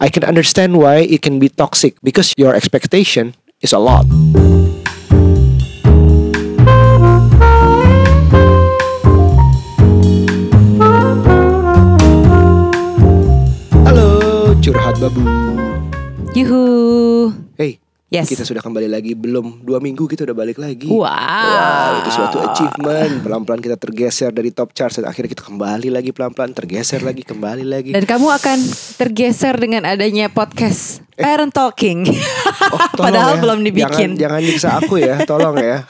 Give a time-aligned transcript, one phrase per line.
[0.00, 4.06] I can understand why it can be toxic because your expectation is a lot.
[18.06, 18.30] Yes.
[18.30, 19.18] kita sudah kembali lagi.
[19.18, 20.86] Belum dua minggu kita udah balik lagi.
[20.86, 21.06] Wow.
[21.06, 23.22] Wow, itu suatu achievement.
[23.26, 27.64] Pelan-pelan kita tergeser dari top chart dan akhirnya kita kembali lagi pelan-pelan tergeser lagi, kembali
[27.66, 27.90] lagi.
[27.90, 28.58] Dan kamu akan
[28.98, 32.04] tergeser dengan adanya podcast Parent Talking.
[32.06, 33.40] Oh, Padahal ya.
[33.40, 34.14] belum dibikin.
[34.14, 35.82] Jangan, jangan nyiksa aku ya, tolong ya.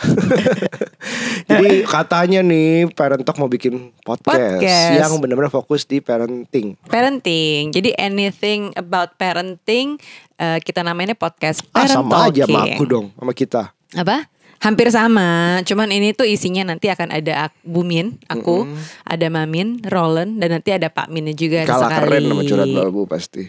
[1.48, 4.98] Jadi katanya nih Parent Talk mau bikin podcast, Podcast.
[4.98, 6.74] yang benar-benar fokus di parenting.
[6.84, 7.70] Parenting.
[7.70, 9.98] Jadi anything about parenting
[10.36, 12.74] eh, kita namanya podcast Ah, Parent sama aja sama Talking.
[12.74, 13.62] aku dong, sama kita.
[13.94, 14.26] Apa?
[14.66, 18.66] Hampir sama, cuman ini tuh isinya nanti akan ada Bumin, aku,
[19.06, 22.02] ada Mamin, Roland, dan nanti ada Pak Minnya juga Kalah sekali.
[22.02, 23.46] keren sama curhat babu pasti.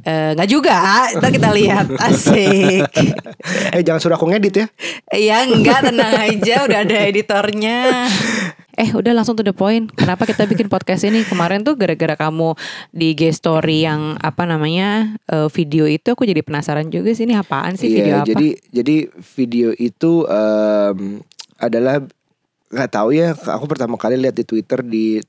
[0.00, 2.82] Eh, nggak juga, kita kita lihat asik.
[3.70, 4.66] eh jangan suruh aku ngedit ya.
[5.14, 7.78] Ya enggak tenang aja udah ada editornya
[8.80, 12.56] Eh udah langsung to the point Kenapa kita bikin podcast ini Kemarin tuh gara-gara kamu
[12.96, 17.44] di IG story yang apa namanya eh, Video itu aku jadi penasaran juga sih Ini
[17.44, 18.96] apaan sih video Iya, apa jadi jadi
[19.36, 21.20] video itu em,
[21.60, 22.00] adalah
[22.70, 23.34] nggak tahu ya.
[23.34, 25.20] Aku pertama kali lihat di Twitter di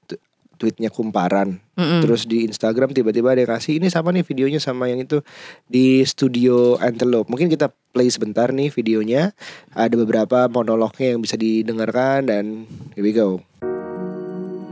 [0.62, 1.58] tweetnya kumparan.
[1.74, 2.06] Mm-mm.
[2.06, 5.26] Terus di Instagram tiba-tiba ada yang kasih ini sama nih videonya sama yang itu
[5.66, 7.34] di studio Antelope.
[7.34, 9.34] Mungkin kita play sebentar nih videonya.
[9.74, 13.42] Ada beberapa monolognya yang bisa didengarkan dan here we go.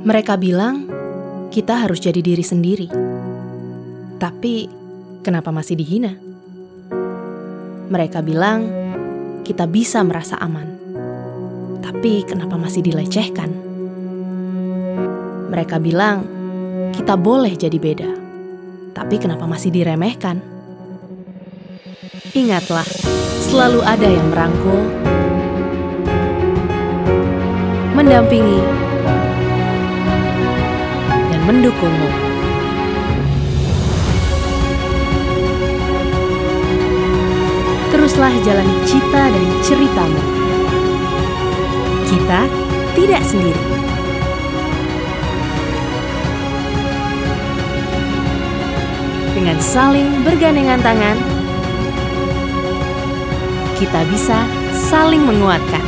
[0.05, 0.85] Mereka bilang
[1.49, 2.87] kita harus jadi diri sendiri.
[4.21, 4.69] Tapi
[5.25, 6.13] kenapa masih dihina?
[7.89, 8.69] Mereka bilang
[9.41, 10.77] kita bisa merasa aman.
[11.81, 13.68] Tapi kenapa masih dilecehkan?
[15.49, 16.21] Mereka bilang
[16.93, 18.11] kita boleh jadi beda.
[18.93, 20.37] Tapi kenapa masih diremehkan?
[22.37, 22.85] Ingatlah,
[23.49, 24.85] selalu ada yang merangkul,
[27.97, 28.61] mendampingi,
[31.33, 32.09] dan mendukungmu.
[37.89, 40.21] Teruslah jalani cita dan ceritamu.
[42.05, 42.41] Kita
[42.93, 43.63] tidak sendiri.
[49.39, 51.15] Dengan saling bergandengan tangan,
[53.79, 54.43] kita bisa
[54.75, 55.79] saling menguatkan.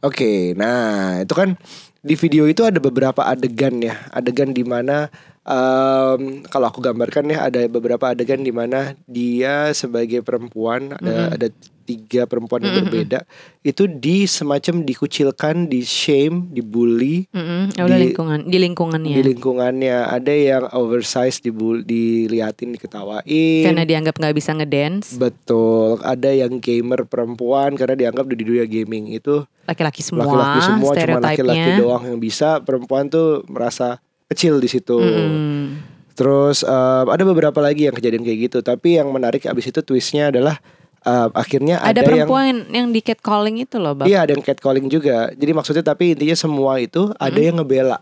[0.00, 1.60] Oke, nah itu kan
[2.00, 5.12] di video itu ada beberapa adegan ya, adegan di mana
[5.44, 11.52] em, kalau aku gambarkan ya ada beberapa adegan di mana dia sebagai perempuan ada ada
[11.84, 13.28] tiga perempuan yang berbeda
[13.60, 17.28] itu di semacam dikucilkan, di shame, dibully
[17.76, 19.14] ya udah Di- lingkungan di lingkungannya.
[19.14, 19.96] di lingkungannya.
[20.08, 23.64] Ada yang oversize dibul diliatin diketawain.
[23.64, 25.16] Karena dianggap nggak bisa ngedance.
[25.16, 26.00] Betul.
[26.00, 31.18] Ada yang gamer perempuan karena dianggap di dunia gaming itu laki-laki semua laki-laki semua cuma
[31.20, 32.60] laki-laki doang yang bisa.
[32.60, 34.96] Perempuan tuh merasa kecil di situ.
[34.96, 35.92] Mm-mm.
[36.14, 38.58] terus em, ada beberapa lagi yang kejadian kayak gitu.
[38.62, 40.62] Tapi yang menarik abis itu twistnya adalah
[41.04, 44.44] em, akhirnya ada, ada, yang perempuan yang, di catcalling itu loh bang iya ada yang
[44.44, 45.30] catcalling juga.
[45.36, 48.00] Jadi maksudnya tapi intinya semua itu ada yang ngebela.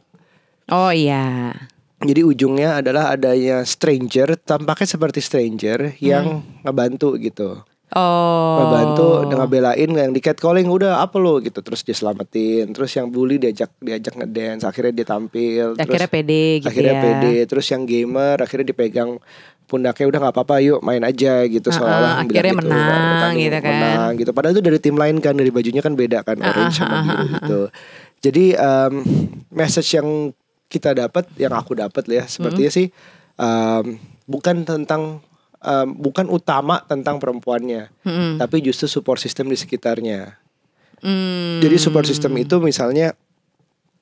[0.71, 1.53] Oh iya.
[2.03, 7.62] Jadi ujungnya adalah adanya stranger tampaknya seperti stranger yang ngebantu gitu.
[7.93, 8.57] Oh.
[8.57, 11.39] Ngebantu dengan belain yang di catcalling udah apa lo?
[11.45, 11.61] Gitu.
[11.61, 16.45] Terus dia selamatin terus yang bully diajak diajak ngedance akhirnya dia tampil akhirnya terus pede
[16.65, 17.03] gitu akhirnya ya.
[17.05, 17.35] pede.
[17.47, 19.11] Terus yang gamer akhirnya dipegang
[19.65, 23.59] pundaknya udah nggak apa-apa yuk main aja gitu Ah, seolah ah, akhirnya menang bertanding, gitu
[23.59, 23.73] kan.
[23.73, 26.84] menang gitu padahal itu dari tim lain kan dari bajunya kan beda kan orange ah,
[26.84, 27.61] sama biru ah, gitu
[28.21, 28.93] jadi em,
[29.49, 30.09] message yang
[30.67, 32.93] kita dapat yang aku dapat ya sepertinya sih
[33.34, 33.84] em,
[34.25, 35.21] bukan tentang
[35.59, 38.39] em, bukan utama tentang perempuannya Mm-mm.
[38.39, 40.37] tapi justru support system di sekitarnya
[40.99, 41.59] Hmm.
[41.59, 43.19] jadi support system itu misalnya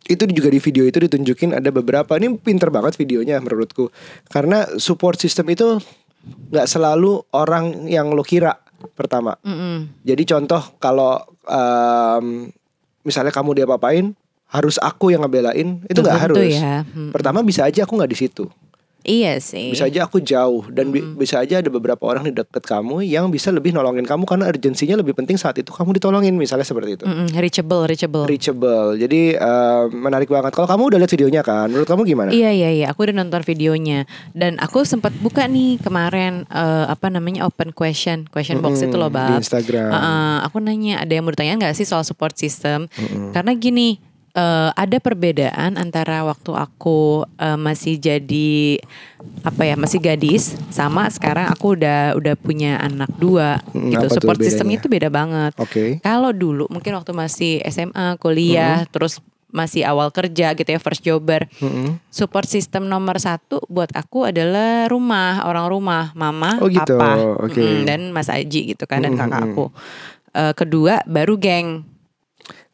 [0.09, 3.93] itu juga di video itu ditunjukin ada beberapa ini pinter banget videonya menurutku
[4.33, 5.77] karena support system itu
[6.51, 8.57] nggak selalu orang yang lo kira
[8.97, 10.05] pertama Mm-mm.
[10.05, 12.49] jadi contoh kalau em,
[13.05, 14.13] misalnya kamu dia papain
[14.51, 16.83] harus aku yang ngebelain itu nggak harus ya.
[16.83, 17.15] Hmm.
[17.15, 18.45] pertama bisa aja aku nggak di situ
[19.03, 19.71] Iya sih.
[19.71, 23.27] bisa aja aku jauh dan bi- bisa aja ada beberapa orang di dekat kamu yang
[23.27, 27.05] bisa lebih nolongin kamu karena urgensinya lebih penting saat itu kamu ditolongin misalnya seperti itu
[27.05, 28.25] Mm-mm, reachable, reachable.
[28.25, 28.95] reachable.
[28.95, 30.53] Jadi eh, menarik banget.
[30.53, 32.29] Kalau kamu udah lihat videonya kan, menurut kamu gimana?
[32.31, 37.09] Iya iya iya, aku udah nonton videonya dan aku sempat buka nih kemarin eh, apa
[37.09, 39.41] namanya open question, question box Mm-mm, itu loh di bab.
[39.41, 39.89] Instagram.
[39.89, 42.85] Uh, uh, aku nanya ada yang mau ditanya nggak sih soal support system?
[43.31, 43.97] Karena gini,
[44.33, 47.01] eh, ada perbedaan antara waktu aku
[47.37, 48.79] eh, masih jadi
[49.41, 54.39] apa ya masih gadis sama sekarang aku udah udah punya anak dua Hmm, gitu support
[54.39, 56.01] system itu beda banget Oke.
[56.01, 58.91] kalau dulu mungkin waktu masih SMA kuliah Hmm.
[58.91, 61.99] terus masih awal kerja gitu ya first jobber Mm-mm.
[62.07, 66.95] support system nomor satu buat aku adalah rumah orang rumah mama Oh, gitu.
[66.95, 67.59] papa Oke.
[67.59, 69.27] mm, dan mas Aji gitu kan dan Mm-mm.
[69.27, 69.65] kakak aku
[70.31, 71.83] Eh, kedua baru geng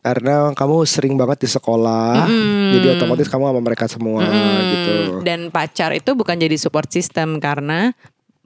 [0.07, 2.79] Karena kamu sering banget di sekolah, Mm-mm.
[2.79, 4.95] jadi otomatis kamu sama mereka semua Mm, gitu.
[5.27, 7.91] Dan pacar itu bukan jadi support system karena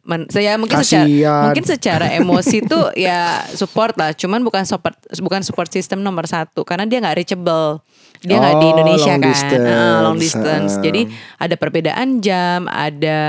[0.03, 1.41] men, saya mungkin secara Kasian.
[1.45, 3.21] mungkin secara emosi tuh ya
[3.51, 7.81] support lah, cuman bukan support bukan support system nomor satu karena dia nggak reachable,
[8.21, 9.67] dia nggak di Oh, Indonesia long kan, distance.
[9.67, 10.73] Ah, long distance.
[10.73, 10.83] Ah.
[10.83, 11.03] Jadi
[11.37, 13.21] ada perbedaan jam, ada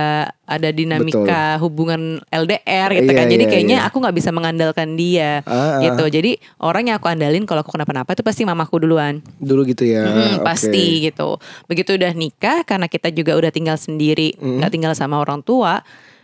[0.45, 3.25] ada dinamika hubungan LDR gitu Iya, kan.
[3.25, 3.87] Jadi iya, kayaknya iya.
[3.87, 5.81] aku nggak bisa mengandalkan dia Ah, ah.
[5.81, 6.03] gitu.
[6.11, 9.23] Jadi orang yang aku andalin kalau aku kenapa-napa itu pasti mamaku duluan.
[9.37, 10.03] Dulu gitu ya.
[10.03, 10.43] Mm, oke.
[10.43, 11.39] pasti gitu.
[11.65, 15.79] Begitu udah nikah karena kita juga udah tinggal sendiri, nggak tinggal sama orang tua.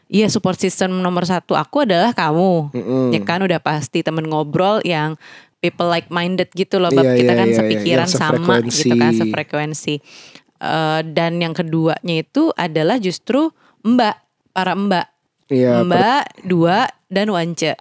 [0.07, 3.11] Iya support system nomor satu aku adalah kamu, Mm-mm.
[3.11, 5.19] ya kan udah pasti temen ngobrol yang
[5.59, 7.59] people like minded gitu loh, bab Iya, kita iya, kan iya, iya.
[7.59, 9.95] sepikiran Yang sama gitu kan, sefrekuensi.
[10.57, 13.51] Eh, dan yang keduanya itu adalah justru
[13.83, 14.15] mbak,
[14.49, 15.05] para mbak,
[15.51, 15.83] Iya.
[15.83, 16.77] per- mbak dua
[17.11, 17.67] dan wance.
[17.67, 17.75] eh,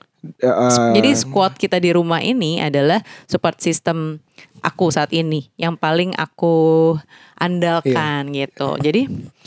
[0.93, 4.19] Jadi squad kita di rumah ini adalah support system
[4.61, 6.99] aku saat ini yang paling aku
[7.37, 8.49] andalkan Iya.
[8.49, 8.69] gitu.
[8.81, 9.03] Jadi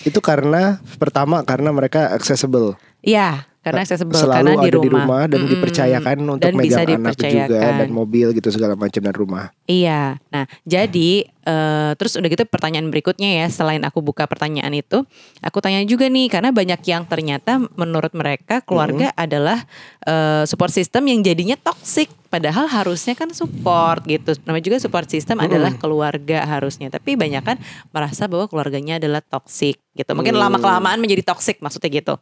[0.05, 2.77] itu karena pertama karena mereka accessible.
[2.99, 5.51] ya karena accessible Selalu karena ada di rumah, dan Mm-mm.
[5.51, 9.51] dipercayakan untuk Dan bisa megang anak juga dan mobil gitu segala macam dan rumah.
[9.67, 10.15] Iya.
[10.31, 15.03] Nah, jadi eh, terus udah gitu pertanyaan berikutnya ya, selain aku buka pertanyaan itu,
[15.43, 19.67] aku tanya juga nih karena banyak yang ternyata menurut mereka keluarga adalah
[20.07, 24.39] eh, support system yang jadinya toxic, padahal harusnya kan support gitu.
[24.47, 27.59] Namanya juga support system adalah keluarga harusnya, tapi banyak kan
[27.89, 30.11] merasa bahwa keluarganya adalah toxic gitu.
[30.11, 30.41] Mungkin Mm.
[30.41, 32.15] lama kelamaan menjadi toxic maksudnya gitu.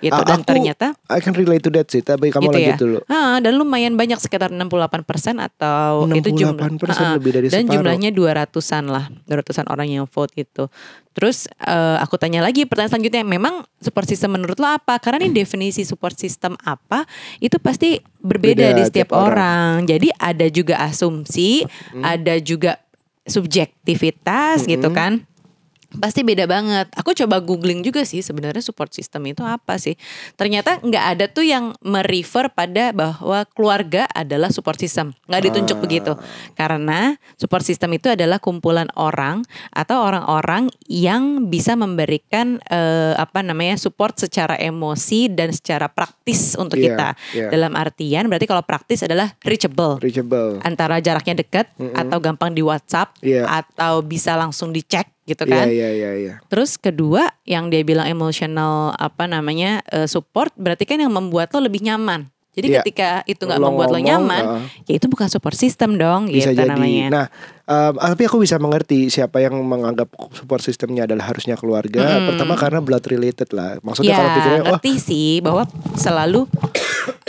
[0.00, 2.74] Gitu A- dan aku ternyata I can relate to that sih, tapi kamu gitu lanjut
[2.74, 2.76] ya.
[2.76, 2.98] dulu.
[3.06, 4.98] Ah, dan lumayan banyak sekitar 68%
[5.38, 7.72] atau itu jumlah 68% Ah, lebih dari dan separuh.
[7.78, 10.66] jumlahnya 200-an lah, 200-an orang yang vote gitu.
[11.12, 14.98] Terus eh, aku tanya lagi pertanyaan selanjutnya, memang support system menurut lo apa?
[14.98, 17.06] Karena ini definisi support system apa
[17.38, 19.86] itu pasti berbeda Beda di setiap tiap orang.
[19.86, 21.62] Jadi ada juga asumsi,
[21.94, 22.81] ada juga
[23.26, 25.22] subjektivitas gitu kan
[25.98, 26.88] pasti beda banget.
[26.96, 29.96] Aku coba googling juga sih sebenarnya support system itu apa sih.
[30.36, 35.12] Ternyata nggak ada tuh yang merefer pada bahwa keluarga adalah support system.
[35.28, 36.12] Nggak ditunjuk begitu.
[36.54, 39.42] Karena support system itu adalah kumpulan orang
[39.72, 46.78] atau orang-orang yang bisa memberikan eh, apa namanya support secara emosi dan secara praktis untuk
[46.78, 47.08] Iya, kita.
[47.36, 47.46] iya.
[47.52, 50.58] Dalam artian berarti kalau praktis adalah reachable Reachable.
[50.62, 53.44] antara jaraknya dekat atau gampang di WhatsApp Iya.
[53.46, 55.66] atau bisa langsung dicek gitu Iya kan.
[55.70, 56.34] iya iya iya.
[56.50, 61.62] Terus kedua yang dia bilang emotional apa namanya eh, support berarti kan yang membuat lo
[61.62, 62.26] lebih nyaman.
[62.52, 62.84] Jadi Iya.
[62.84, 66.60] ketika itu nggak membuat lo nyaman, uh, ya itu bukan support system dong bisa gitu
[66.60, 66.68] jadi.
[66.76, 67.06] namanya.
[67.08, 67.26] Nah,
[67.64, 72.04] um, tapi aku bisa mengerti siapa yang menganggap support sistemnya adalah harusnya keluarga.
[72.20, 72.28] Mm.
[72.28, 73.80] Pertama karena blood related lah.
[73.80, 75.64] Maksudnya ya, kalau pikirnya oh ngerti sih bahwa
[75.96, 76.44] selalu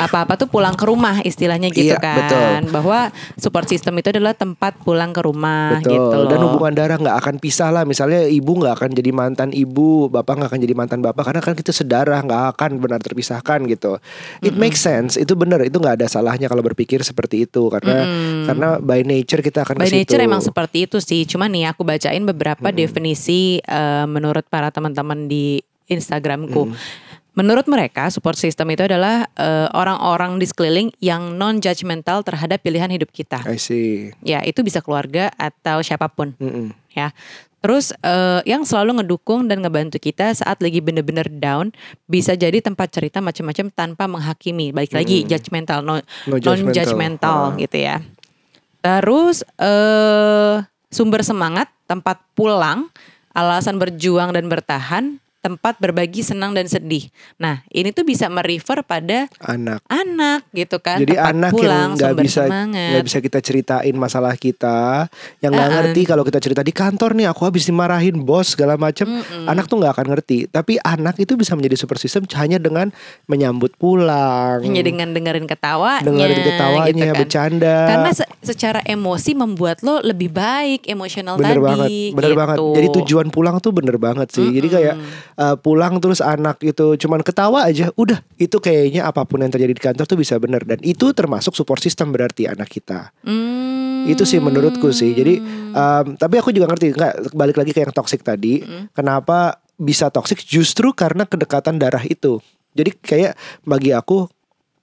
[0.08, 2.18] apa-apa tuh pulang ke rumah istilahnya gitu Iya, kan.
[2.20, 2.52] betul.
[2.74, 3.00] Bahwa
[3.36, 5.92] support system itu adalah tempat pulang ke rumah betul.
[5.94, 6.28] gitu loh.
[6.28, 7.84] Dan hubungan darah nggak akan pisah lah.
[7.84, 11.54] Misalnya ibu nggak akan jadi mantan ibu, bapak nggak akan jadi mantan bapak karena kan
[11.54, 13.98] kita sedarah nggak akan benar terpisahkan gitu.
[14.40, 15.16] It makes sense.
[15.16, 15.64] Itu benar.
[15.64, 18.06] Itu nggak ada salahnya kalau berpikir seperti itu karena
[18.46, 20.00] karena by nature kita akan By ke situ.
[20.04, 21.24] nature emang seperti itu sih.
[21.24, 26.72] Cuman nih aku bacain beberapa definisi eh, menurut para teman-teman di Instagramku.
[27.34, 32.90] Menurut mereka support system itu adalah eh, orang-orang di sekeliling yang non judgmental terhadap pilihan
[32.94, 33.42] hidup kita.
[33.50, 34.14] I see.
[34.22, 36.70] Ya, itu bisa keluarga atau siapa pun Mm-mm.
[36.94, 37.10] ya.
[37.58, 41.74] Terus eh, yang selalu ngedukung dan ngebantu kita saat lagi bener-bener down
[42.06, 44.70] bisa jadi tempat cerita macam-macam tanpa menghakimi.
[44.70, 46.76] Balik lagi judgmental, no, No non judgmental.
[46.76, 47.58] judgmental Ah.
[47.58, 47.96] gitu ya.
[48.84, 50.56] Terus eh
[50.92, 52.92] sumber semangat, tempat pulang,
[53.32, 57.12] alasan berjuang dan bertahan, tempat berbagi senang dan sedih.
[57.36, 59.84] Nah, ini tuh bisa merefer pada Anak.
[59.92, 61.04] anak gitu kan.
[61.04, 65.12] Jadi tempat anak pulang, yang nggak bisa nggak bisa kita ceritain masalah kita,
[65.44, 65.78] yang nggak Uh-uh.
[65.84, 69.04] ngerti kalau kita cerita di kantor nih aku habis dimarahin bos segala macem,
[69.44, 70.48] anak tuh nggak akan ngerti.
[70.48, 72.88] Tapi anak itu bisa menjadi super system hanya dengan
[73.28, 77.20] menyambut pulang, hanya dengan dengerin ketawanya, dengerin ketawanya, gitu kan.
[77.20, 77.78] bercanda.
[77.92, 81.68] Karena se- secara emosi membuat lo lebih baik emosional bener tadi.
[81.68, 82.40] banget, bener gitu.
[82.40, 82.58] banget.
[82.80, 84.48] Jadi tujuan pulang tuh bener banget sih.
[84.48, 84.96] Jadi kayak
[85.38, 89.74] uh, pulang terus anak itu cuman ketawa aja, udah itu kayaknya apa pun yang terjadi
[89.74, 93.14] di kantor tuh bisa bener dan itu termasuk support system berarti anak kita.
[93.26, 94.08] Hmm.
[94.10, 95.16] Itu sih menurutku sih.
[95.16, 95.40] Jadi
[95.72, 98.64] um, tapi aku juga ngerti nggak balik lagi ke yang toxic tadi.
[98.92, 102.40] Kenapa bisa toxic justru karena kedekatan darah itu.
[102.74, 103.34] Jadi kayak
[103.68, 104.26] bagi aku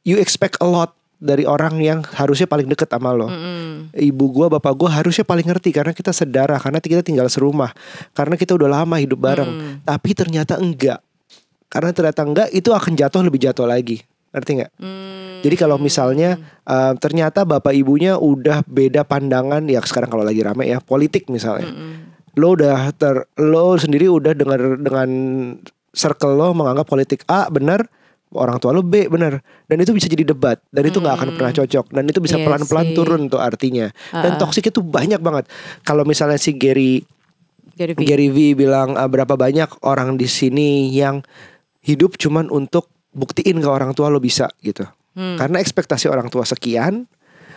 [0.06, 3.28] you expect a lot dari orang yang harusnya paling deket sama lo.
[3.28, 3.92] Mm-mm.
[3.92, 7.70] Ibu gua, bapak gua harusnya paling ngerti karena kita sedara, karena kita tinggal serumah,
[8.16, 9.50] karena kita udah lama hidup bareng.
[9.52, 9.74] Hmm.
[9.84, 11.04] Tapi ternyata enggak.
[11.68, 14.00] Karena ternyata enggak, itu akan jatuh lebih jatuh lagi.
[14.32, 14.72] Ngerti nggak?
[14.80, 15.38] Hmm.
[15.44, 20.68] Jadi kalau misalnya uh, ternyata bapak ibunya udah beda pandangan ya sekarang kalau lagi rame
[20.68, 21.68] ya politik misalnya.
[21.68, 21.92] Mm-mm.
[22.40, 25.08] Lo udah ter lo sendiri udah dengan dengan
[25.90, 27.90] circle lo menganggap politik A benar,
[28.32, 31.52] orang tua lo B benar dan itu bisa jadi debat dan itu nggak akan pernah
[31.52, 32.94] cocok dan itu bisa Iya pelan-pelan sih.
[32.94, 33.90] turun tuh artinya.
[34.08, 34.38] Dan Ah.
[34.38, 35.50] toksik itu banyak banget.
[35.80, 37.02] Kalau misalnya si Gary
[37.72, 37.98] Gary V.
[38.00, 41.24] Gary V bilang "Ah, berapa banyak orang di sini yang
[41.80, 44.86] hidup cuman untuk buktiin ke orang tua lo bisa gitu.
[45.10, 45.34] Hmm.
[45.34, 47.08] Karena ekspektasi orang tua sekian,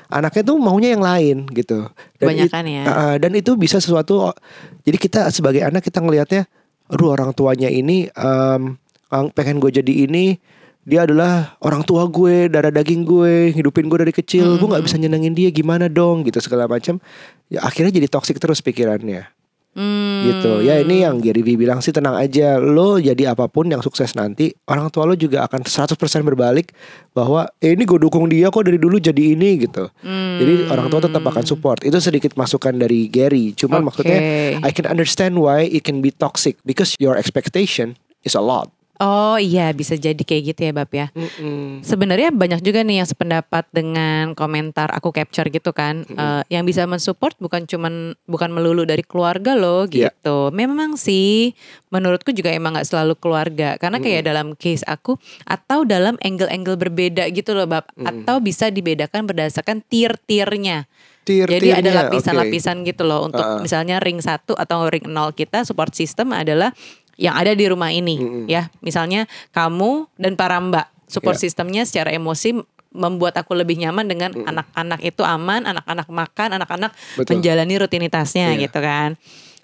[0.08, 1.86] anaknya tuh maunya yang lain gitu.
[2.18, 2.84] Kebanyakan it- ya.
[2.84, 4.34] uh, dan itu bisa sesuatu.
[4.82, 6.50] Jadi kita sebagai anak kita ngelihatnya,
[6.88, 10.40] aduh orang tuanya ini ang- pengen gue jadi ini.
[10.84, 14.60] Dia adalah orang tua gue, darah daging gue, hidupin gue dari kecil.
[14.60, 17.00] Gue nggak bisa nyenengin dia, gimana dong gitu segala macam.
[17.48, 19.32] Ya akhirnya jadi toksik terus pikirannya
[19.74, 20.22] Hmm.
[20.22, 24.14] gitu ya ini yang Gary bilang sih tenang aja lo jadi apa pun yang sukses
[24.14, 26.78] nanti orang tua lo juga akan 100% berbalik
[27.10, 30.38] bahwa eh, ini gue dukung dia kok dari dulu jadi ini gitu Hmm.
[30.38, 33.86] jadi orang tua tetap akan support itu sedikit masukan dari Gary cuman Oke.
[33.90, 34.20] maksudnya
[34.62, 38.70] I can understand why it can be toxic because your expectation is a lot
[39.02, 41.10] Oh iya bisa jadi kayak gitu ya Bab ya.
[41.82, 46.06] Sebenarnya banyak juga nih yang sependapat dengan komentar aku capture gitu kan.
[46.06, 50.14] Eh, yang bisa mensupport bukan cuman bukan melulu dari keluarga loh Iya.
[50.14, 50.54] gitu.
[50.54, 51.58] Memang sih
[51.90, 53.82] menurutku juga emang nggak selalu keluarga.
[53.82, 57.90] Karena kayak dalam case aku atau dalam angle-angle berbeda gitu loh Bab.
[57.98, 60.86] Atau bisa dibedakan berdasarkan tier-tiernya.
[61.24, 63.64] Jadi ada lapisan-lapisan gitu loh untuk Uh-uh.
[63.64, 66.76] misalnya ring 1 atau ring 0 kita support system adalah
[67.16, 68.70] yang ada di rumah ini ya.
[68.80, 71.44] Misalnya kamu dan para mbak support Iya.
[71.46, 72.58] sistemnya secara emosi
[72.94, 76.92] membuat aku lebih nyaman dengan anak-anak itu aman, anak-anak makan, anak-anak
[77.26, 78.70] menjalani rutinitasnya Iya.
[78.70, 79.18] gitu kan.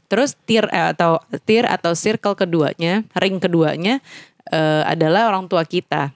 [0.09, 4.01] Terus tier eh, atau tier atau circle keduanya, ring keduanya
[4.49, 6.09] eh, adalah orang tua kita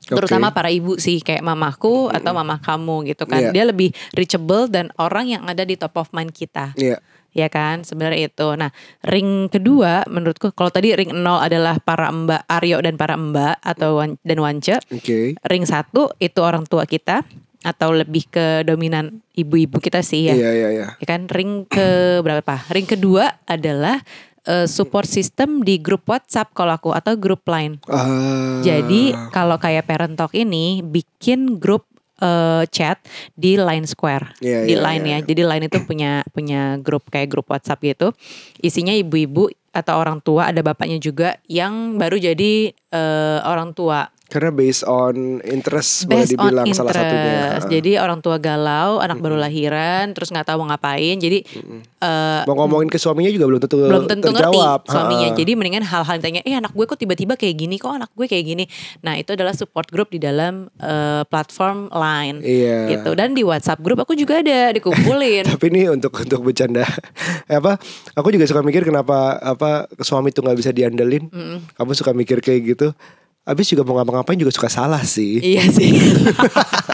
[0.00, 3.50] terutama para ibu sih kayak mamaku atau mama kamu gitu kan Iya.
[3.54, 6.98] dia lebih reachable dan orang yang ada di top of mind kita Iya.
[7.32, 7.82] Ya kan?
[7.86, 8.48] Sebenarnya itu.
[8.58, 8.70] Nah
[9.06, 13.98] ring kedua menurutku kalau tadi ring 0 adalah para mbak Aryo dan para mbak atau
[14.02, 15.38] Wan- dan Wance oke.
[15.46, 17.22] Ring satu itu orang tua kita
[17.60, 20.34] atau lebih ke dominan ibu-ibu kita sih ya.
[20.34, 20.86] Iya iya iya.
[20.96, 21.28] Ya kan?
[21.28, 21.86] Ring ke
[22.24, 24.00] berapa ring kedua adalah
[24.48, 27.76] eh, support system di grup WhatsApp kalau aku atau grup Line.
[27.88, 28.64] Ah.
[28.64, 31.84] jadi kalau kayak Parent Talk ini bikin grup
[32.20, 33.00] eh, chat
[33.34, 35.18] di Line Square Iya, di iya, Line iya.
[35.20, 35.26] ya.
[35.32, 38.12] Jadi Line itu punya punya grup kayak grup WhatsApp gitu.
[38.60, 44.08] Isinya ibu-ibu atau orang tua ada bapaknya juga yang baru jadi eh, orang tua.
[44.30, 46.78] Karena based on interest boleh Based on dibilang interest.
[46.80, 47.66] salah satunya Ah.
[47.66, 51.16] Jadi orang tua galau, anak baru lahiran, terus nggak tahu mau ngapain.
[51.16, 51.42] Jadi
[51.98, 55.28] eh, mau ngomongin ke suaminya juga belum tentu belum tentu ngerti terjawab suaminya.
[55.28, 55.36] Ah.
[55.36, 58.24] Jadi mendingan hal-hal yang tanya, eh anak gue kok tiba-tiba kayak gini, kok anak gue
[58.24, 58.64] kayak gini.
[59.00, 62.38] Nah itu adalah support group di dalam eh, platform Line.
[62.40, 62.78] Iya.
[62.96, 63.10] Gitu.
[63.12, 65.44] Dan di WhatsApp group aku juga ada dikumpulin.
[65.52, 66.86] Tapi ini untuk untuk bercanda
[67.44, 67.76] Eh, apa?
[68.14, 71.26] Aku juga suka mikir kenapa apa suami tuh nggak bisa diandelin.
[71.74, 72.88] Kamu suka mikir kayak gitu.
[73.50, 75.42] Habis juga mau ngapa-ngapain juga suka salah sih.
[75.42, 75.90] iya sih.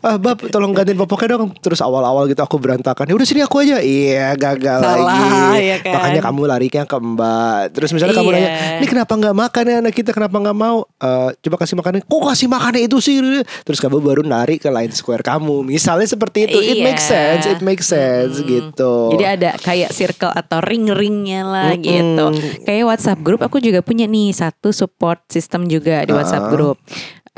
[0.00, 1.52] ah bab tolong gantiin popoknya dong.
[1.58, 3.04] Terus awal-awal gitu aku berantakan.
[3.04, 3.80] Ya udah sini aku aja.
[3.80, 5.04] Iya gagal Salah,
[5.52, 5.68] lagi.
[5.68, 5.94] ya kan?
[5.96, 7.60] Makanya kamu larinya ke mbak.
[7.72, 8.36] Terus misalnya kamu Iya.
[8.36, 10.10] nanya, ini kenapa nggak makan ya anak kita?
[10.10, 10.78] Kenapa nggak mau?
[10.96, 12.00] Eh, coba kasih makannya.
[12.02, 13.16] Kok kasih makannya itu sih?
[13.62, 15.62] Terus kamu baru narik ke line square kamu.
[15.62, 16.58] Misalnya seperti itu.
[16.58, 16.84] It Iya.
[16.84, 17.44] makes sense.
[17.44, 18.94] It makes sense gitu.
[19.12, 21.84] Jadi ada kayak circle atau ring-ringnya lah Mm-mm.
[21.84, 22.26] gitu.
[22.64, 26.50] Kayak WhatsApp group aku juga punya nih satu support system juga di WhatsApp Ah.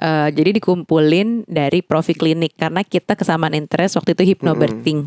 [0.03, 5.07] Eh, jadi dikumpulin dari Profi Klinik karena kita kesamaan interest waktu itu hypnobirthing.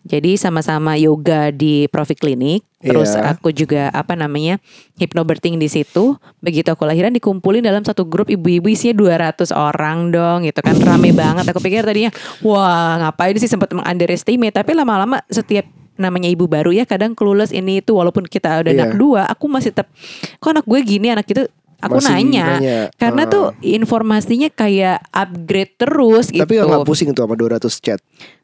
[0.00, 3.34] Jadi sama-sama yoga di Profi Klinik, terus Iya.
[3.36, 4.62] aku juga apa namanya
[4.96, 6.14] hypnobirthing di situ.
[6.38, 11.10] Begitu aku lahiran dikumpulin dalam satu grup ibu-ibu isinya 200 orang dong, gitu kan rame
[11.10, 11.44] banget.
[11.50, 15.66] Aku pikir tadinya, wah ngapain sih sempat mengunderestimate, tapi lama-lama setiap
[16.00, 18.88] namanya ibu baru ya kadang clueless ini itu walaupun kita udah Iya.
[18.88, 19.92] anak dua, aku masih tetap
[20.40, 21.44] kok anak gue gini anak itu
[21.80, 22.78] aku Masih nanya, nanya.
[22.94, 23.30] karena Ah.
[23.30, 26.44] tuh informasinya kayak upgrade terus gitu.
[26.44, 28.00] Tapi nggak pusing tuh sama 200 chat.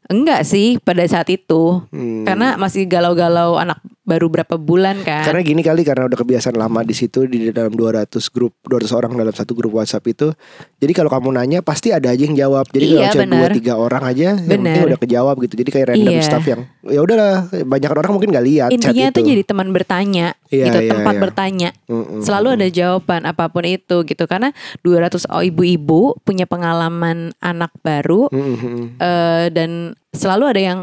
[0.07, 1.83] Enggak sih pada saat itu.
[1.91, 2.23] Hmm.
[2.23, 3.77] Karena masih galau-galau anak
[4.07, 5.27] baru berapa bulan kan.
[5.27, 9.11] Karena gini kali karena udah kebiasaan lama di situ di dalam 200 grup 200 orang
[9.13, 10.31] dalam satu grup WhatsApp itu.
[10.79, 12.71] Jadi kalau kamu nanya pasti ada aja yang jawab.
[12.71, 14.63] Jadi Iya, kalau cuma dua tiga orang aja yang Benar.
[14.63, 15.53] penting udah kejawab gitu.
[15.59, 16.23] Jadi kayak random Iya.
[16.23, 19.15] stuff yang ya udahlah banyak orang mungkin gak lihat chat Intinya itu.
[19.19, 21.21] tuh jadi teman bertanya Iya, gitu, iya, tempat iya.
[21.21, 21.69] bertanya.
[21.91, 22.21] Mm-mm.
[22.23, 28.95] Selalu ada jawaban apa pun itu gitu karena 200 ibu-ibu punya pengalaman anak baru Mm-mm.
[28.95, 30.79] eh, dan selalu ada yang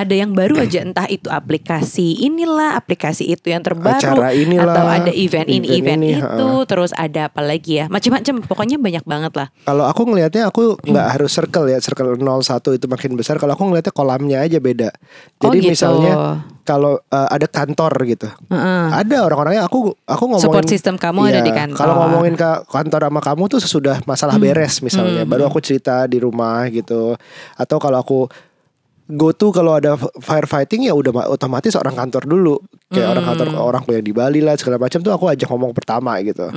[0.00, 4.86] ada yang baru aja entah itu aplikasi inilah aplikasi itu yang terbaru Acara inilah, atau
[4.88, 9.04] ada event ini event event ini, itu terus ada apa lagi ya macam-macam pokoknya banyak
[9.04, 11.14] banget lah Kalau aku ngelihatnya aku nggak Hmm.
[11.18, 12.40] harus circle ya circle 01
[12.72, 13.36] itu makin besar.
[13.36, 14.88] Kalau aku ngelihatnya kolamnya aja beda.
[15.42, 15.70] Oh, Jadi gitu.
[15.74, 16.12] misalnya
[16.62, 18.84] kalau uh, ada kantor gitu, Heeh.
[18.94, 21.80] ada orang-orangnya aku aku ngomongin Support system kamu ada Iya, di kantor.
[21.82, 26.22] Kalau ngomongin ke kantor sama kamu tuh sesudah masalah beres misalnya, baru aku cerita di
[26.22, 27.18] rumah gitu.
[27.56, 28.18] Atau kalau aku
[29.12, 32.56] go to kalau ada firefighting ya udah ma- otomatis orang kantor dulu.
[32.90, 36.18] Kayak orang kantor orang yang di Bali lah segala macam tuh aku ajak ngomong pertama
[36.26, 36.50] gitu.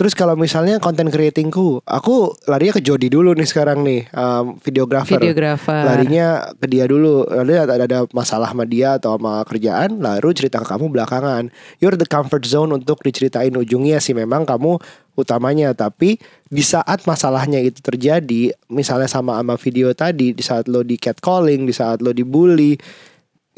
[0.00, 5.20] Terus kalau misalnya content creatingku, aku larinya ke Jody dulu nih sekarang nih, um, videographer.
[5.20, 5.84] Videographer.
[5.84, 7.28] Larinya ke dia dulu.
[7.28, 11.52] Lalu ada, ada masalah sama dia atau sama kerjaan, lalu cerita ke kamu belakangan.
[11.84, 14.80] You're the comfort zone untuk diceritain ujungnya sih memang kamu
[15.14, 16.18] utamanya, tapi
[16.54, 21.66] di saat masalahnya itu terjadi, misalnya sama sama video tadi, di saat lo di catcalling,
[21.66, 22.78] di saat lo dibully,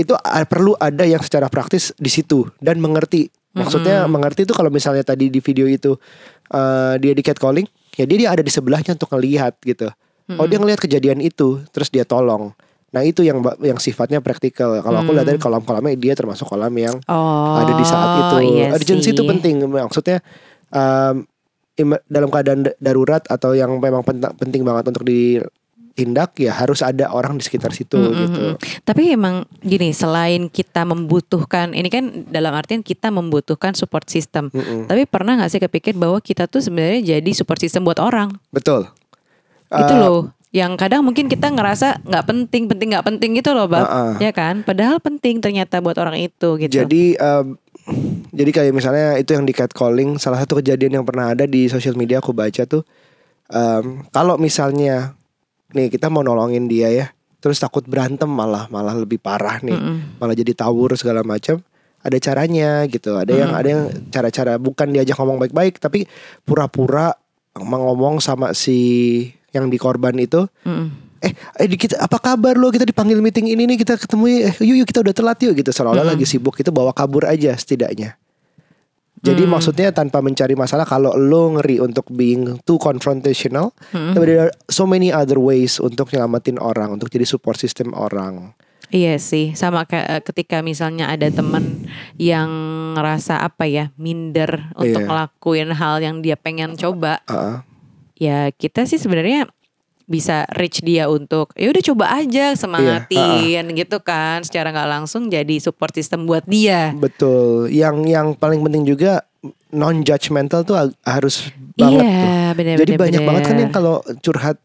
[0.01, 0.13] itu
[0.49, 3.29] perlu ada yang secara praktis di situ dan mengerti.
[3.53, 5.97] Maksudnya mengerti itu kalau misalnya tadi di video itu
[6.53, 7.69] eh, dia di catcalling,
[8.01, 9.93] ya dia, dia ada di sebelahnya untuk ngelihat gitu.
[10.41, 12.57] Oh dia ngelihat kejadian itu, terus dia tolong.
[12.97, 14.73] Nah itu yang yang sifatnya praktikal.
[14.81, 18.37] Kalau aku lihat dari kolam-kolamnya dia termasuk kolam yang oh ada di saat itu.
[18.57, 19.61] iya Urgency itu penting.
[19.69, 20.25] Maksudnya
[20.73, 21.29] um,
[22.09, 27.13] dalam keadaan da- darurat atau yang memang pen- penting banget untuk ditindak ya harus ada
[27.13, 28.17] orang di sekitar situ Mm-mm.
[28.17, 28.45] gitu.
[28.81, 34.49] Tapi emang gini, selain kita membutuhkan, ini kan dalam artian kita membutuhkan support system.
[34.57, 34.89] Mm-mm.
[34.89, 38.33] Tapi pernah nggak sih kepikir bahwa kita tuh sebenarnya jadi support system buat orang?
[38.49, 38.89] Betul.
[39.69, 40.21] Itu Uh, loh.
[40.55, 44.17] Yang kadang mungkin kita ngerasa nggak penting, penting nggak penting gitu loh, bab, Uh-uh.
[44.17, 44.65] ya kan?
[44.65, 46.81] Padahal penting ternyata buat orang itu gitu.
[46.81, 47.61] Jadi um,
[48.35, 51.95] jadi kayak misalnya itu yang di catcalling salah satu kejadian yang pernah ada di sosial
[51.95, 52.83] media aku baca tuh
[53.51, 55.15] um, kalau misalnya
[55.71, 57.07] nih kita mau nolongin dia ya
[57.39, 60.19] terus takut berantem malah malah lebih parah nih Mm-mm.
[60.19, 61.63] malah jadi tawur segala macam
[62.03, 66.07] ada caranya gitu ada yang ada yang cara-cara bukan diajak ngomong baik-baik tapi
[66.43, 67.15] pura-pura
[67.55, 71.06] ngomong sama si yang di korban itu Mm-mm.
[71.23, 72.69] Eh, eh kita apa kabar lo?
[72.69, 75.71] Kita dipanggil meeting ini nih kita ketemu eh, yuk yuk kita udah telat yuk gitu.
[75.73, 78.17] Seolah-olah lagi sibuk itu bawa kabur aja setidaknya.
[79.27, 84.53] Jadi maksudnya tanpa mencari masalah kalau lo ngeri untuk being too confrontational tapi there are
[84.71, 88.55] so many other ways untuk nyelamatin orang untuk jadi support system orang.
[88.95, 91.91] Iya sih, sama kayak eh, ketika misalnya ada temen
[92.23, 92.47] yang
[92.95, 95.09] ngerasa apa ya minder untuk Iya.
[95.11, 97.57] ngelakuin hal yang dia pengen coba, Heeh.
[98.15, 99.51] ya kita sih sebenarnya
[100.07, 105.59] bisa reach dia untuk ya udah coba aja semangatin gitu kan, secara nggak langsung jadi
[105.59, 106.95] support system buat dia.
[106.95, 107.67] betul.
[107.69, 109.27] Yang yang paling penting juga
[109.75, 112.31] non judgmental tuh harus banget tuh.
[112.31, 114.57] Iya, benar Jadi banyak banget kan yang kalau curhat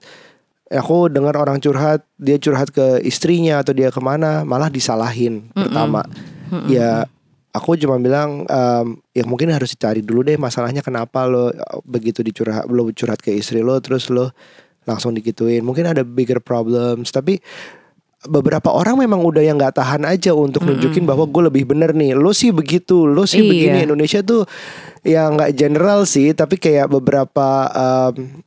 [0.72, 6.06] aku dengar orang curhat dia curhat ke istrinya atau dia ke mana malah disalahin pertama.
[6.68, 7.08] Ya
[7.52, 11.52] aku cuma bilang em, ya mungkin harus dicari dulu deh masalahnya kenapa lo
[11.84, 14.32] begitu dicurhat lo curhat ke istri lo terus lo
[14.84, 17.38] langsung dikituin mungkin ada bigger problems tapi
[18.22, 22.14] beberapa orang memang udah yang nggak tahan aja untuk nunjukin bahwa gue lebih bener nih.
[22.14, 23.50] Lo sih begitu lo sih Iya.
[23.50, 23.78] begini.
[23.90, 24.46] Indonesia tuh
[25.02, 28.46] ya nggak general sih tapi kayak beberapa um,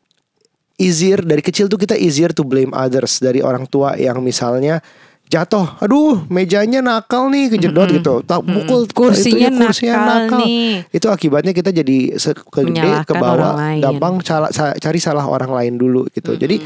[0.79, 4.79] easier dari kecil tuh kita easier to blame others dari orang tua yang misalnya
[5.27, 10.87] jatuh aduh mejanya nakal nih kejedot gitu tak pukul Kursinya itu ya, nakal nih.
[10.89, 16.37] itu akibatnya kita jadi se- ke bawah gampang cala- cari salah orang lain dulu gitu
[16.37, 16.61] jadi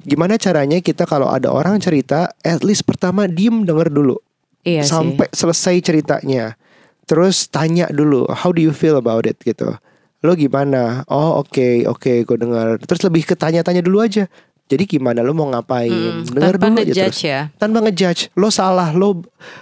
[0.00, 4.16] gimana caranya kita kalau ada orang cerita at least pertama diem denger dulu
[4.62, 4.90] Iya sih.
[4.90, 6.56] sampai selesai ceritanya.
[7.04, 9.76] Terus tanya dulu, how do you feel about it gitu.
[10.24, 11.04] Lo gimana?
[11.04, 12.80] Oh oke oke gue dengar.
[12.80, 14.24] Terus lebih ke tanya-tanya dulu aja.
[14.64, 15.92] Jadi gimana lo mau ngapain?
[15.92, 17.20] Mm, Dengar tanpa dulu aja terus.
[17.20, 17.40] ya.
[17.54, 18.32] Tanpa ngejudge.
[18.32, 19.20] Lo salah, lo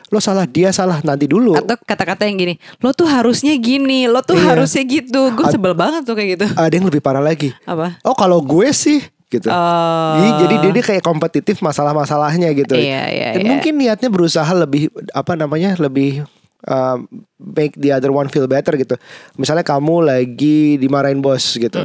[0.08, 1.58] lo salah, dia salah nanti dulu.
[1.58, 4.54] Atau kata-kata yang gini, lo tuh harusnya gini, lo tuh Iya.
[4.54, 5.34] harusnya gitu.
[5.34, 6.46] Gue sebel banget tuh kayak gitu.
[6.54, 7.50] Ada yang lebih parah lagi.
[7.66, 7.98] Apa?
[8.02, 9.50] Oh kalau gue sih gitu.
[9.50, 10.12] Oh.
[10.14, 12.78] Jadi, jadi dia, dia kayak kompetitif masalah-masalahnya gitu.
[12.78, 13.50] Iya, iya, Dan iya.
[13.50, 16.22] mungkin niatnya berusaha lebih apa namanya lebih
[16.66, 16.98] uh,
[17.38, 18.94] make the other one feel better gitu.
[19.38, 21.80] Misalnya kamu lagi dimarahin bos gitu.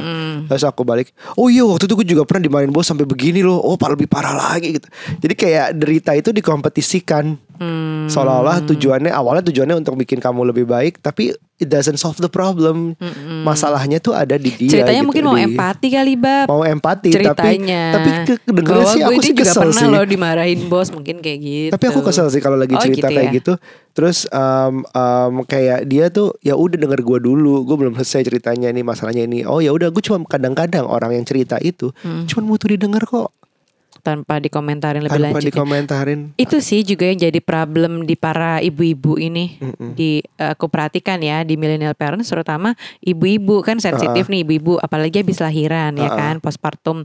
[0.46, 3.58] Terus aku balik, "Oh iya waktu itu gue juga pernah dimarahin bos sampai begini loh.
[3.58, 4.88] Oh, pak lebih parah lagi gitu."
[5.22, 8.06] Jadi kayak derita itu dikompetisikan Hmm.
[8.06, 12.94] Seolah-olah tujuannya awalnya tujuannya untuk bikin kamu lebih baik, tapi it doesn't solve the problem.
[12.94, 13.42] Mm-mm.
[13.42, 14.70] Masalahnya tuh ada di dia.
[14.72, 16.46] Ceritanya gitu, mungkin mau di- empati kali bab.
[16.46, 17.82] Mau empati, Ceritanya.
[17.92, 19.90] tapi tapi ke- kedengeran sih aku sih juga kesel pernah sih.
[19.90, 21.72] loh dimarahin bos mungkin kayak gitu.
[21.74, 23.36] Tapi aku kesel sih kalau lagi Oh, cerita gitu kayak ya?
[23.36, 23.52] gitu.
[23.90, 28.70] Terus um, um, kayak dia tuh ya udah denger gua dulu, gue belum selesai ceritanya
[28.70, 29.42] ini masalahnya ini.
[29.42, 32.22] Oh ya udah, gue cuma kadang-kadang orang yang cerita itu Hmm.
[32.24, 33.34] cuma butuh didengar kok,
[34.00, 35.42] tanpa dikomentarin lebih tanpa lanjut.
[35.42, 35.48] ya.
[35.50, 36.20] dikomentarin.
[36.34, 39.58] Itu sih juga yang jadi problem di para ibu-ibu ini.
[39.58, 39.92] Mm-mm.
[39.92, 45.20] Di eh, aku perhatikan ya di millennial parents terutama ibu-ibu kan sensitif nih ibu-ibu apalagi
[45.20, 46.16] habis lahiran ya Uh-uh.
[46.16, 47.02] kan postpartum.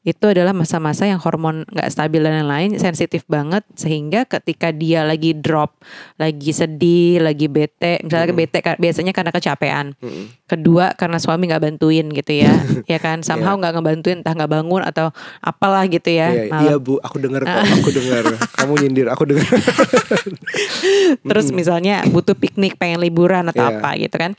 [0.00, 5.34] Itu adalah masa-masa yang hormon nggak stabil dan lain-lain sensitif banget sehingga ketika dia lagi
[5.34, 5.82] drop,
[6.14, 8.40] lagi sedih, lagi bete, misalnya Mm-mm.
[8.40, 9.86] bete ka- biasanya karena kecapean.
[9.98, 10.46] Mm-mm.
[10.46, 12.54] Kedua karena suami nggak bantuin gitu ya.
[12.92, 16.30] ya kan somehow nggak ngebantuin entah nggak bangun atau apalah gitu ya.
[16.36, 16.62] Iya, malam.
[16.62, 18.22] iya bu, aku dengar kok, aku dengar.
[18.54, 19.48] Kamu nyindir, aku dengar.
[21.28, 23.78] terus misalnya butuh piknik pengen liburan atau Iya.
[23.78, 24.32] apa gitu kan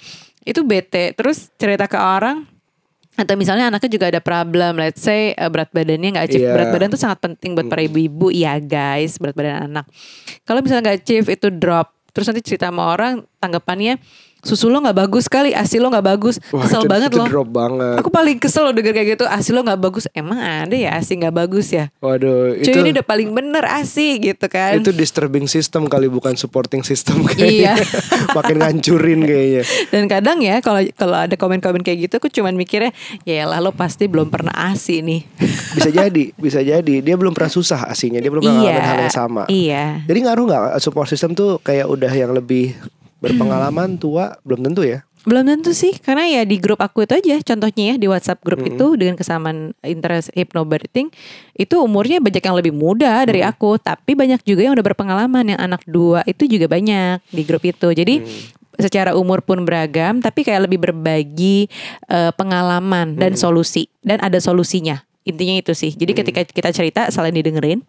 [0.44, 2.48] itu bete terus cerita ke orang
[3.18, 6.54] atau misalnya anaknya juga ada problem let's say eh, berat badannya nggak achieve Iya.
[6.54, 9.86] berat badan tuh sangat penting buat para ibu-ibu iya guys berat badan anak
[10.46, 13.98] kalau misalnya nggak achieve itu drop terus nanti cerita sama orang tanggapannya
[14.48, 17.28] susu lo nggak bagus kali asi lo nggak bagus Wah, kesel itu- banget itu loh
[17.28, 17.96] drop banget.
[18.00, 21.14] aku paling kesel loh denger kayak gitu asi lo nggak bagus emang ada ya asi
[21.14, 25.46] nggak bagus ya Waduh, cuy itu ini udah paling bener asi gitu kan itu disturbing
[25.46, 27.76] system kali bukan supporting system Iya.
[27.76, 27.76] kayaknya.
[28.38, 29.62] Makin ngancurin kayaknya.
[29.90, 33.72] Dan kadang ya kalau kalau ada komen-komen kayak gitu aku cuman mikirnya ya lah lo
[33.72, 35.22] pasti belum pernah asi nih.
[35.76, 39.14] Bisa jadi, bisa jadi dia belum pernah susah aslinya, dia belum pernah ngalamin hal yang
[39.14, 39.42] sama.
[39.48, 40.02] Iya.
[40.04, 42.74] Jadi ngaruh nggak support system tuh kayak udah yang lebih
[43.20, 45.04] berpengalaman tua belum tentu ya.
[45.28, 48.64] Belum tentu sih karena ya di grup aku itu aja contohnya ya di WhatsApp grup
[48.64, 48.80] Mm-mm.
[48.80, 51.12] itu dengan kesamaan interest hypnobirthing
[51.52, 55.60] itu umurnya banyak yang lebih muda dari aku tapi banyak juga yang udah berpengalaman yang
[55.60, 57.92] anak dua itu juga banyak di grup itu.
[57.92, 58.24] Jadi
[58.80, 61.68] secara umur pun beragam tapi kayak lebih berbagi
[62.08, 65.04] eh, pengalaman dan solusi dan ada solusinya.
[65.28, 65.92] Intinya itu sih.
[65.92, 67.84] Jadi ketika kita cerita selain didengerin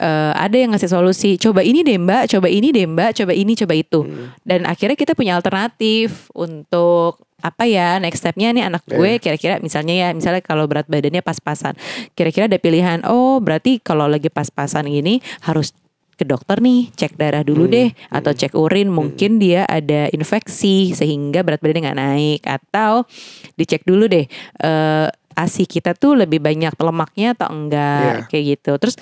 [0.00, 1.36] eh, ada yang ngasih solusi.
[1.36, 4.00] Coba ini deh Mbak, coba ini deh Mbak, coba ini, coba itu.
[4.40, 9.96] Dan akhirnya kita punya alternatif untuk apa ya next stepnya nih anak gue kira-kira misalnya
[9.96, 11.76] ya misalnya kalau berat badannya pas-pasan.
[12.12, 15.72] Kira-kira ada pilihan oh berarti kalau lagi pas-pasan ini harus
[16.20, 21.40] ke dokter nih cek darah dulu deh atau cek urin mungkin dia ada infeksi sehingga
[21.40, 22.40] berat badannya nggak naik.
[22.44, 23.08] Atau
[23.56, 24.28] dicek dulu deh
[24.60, 25.08] eh
[25.44, 28.26] asi kita tuh lebih banyak lemaknya atau enggak Iya.
[28.28, 28.94] kayak gitu terus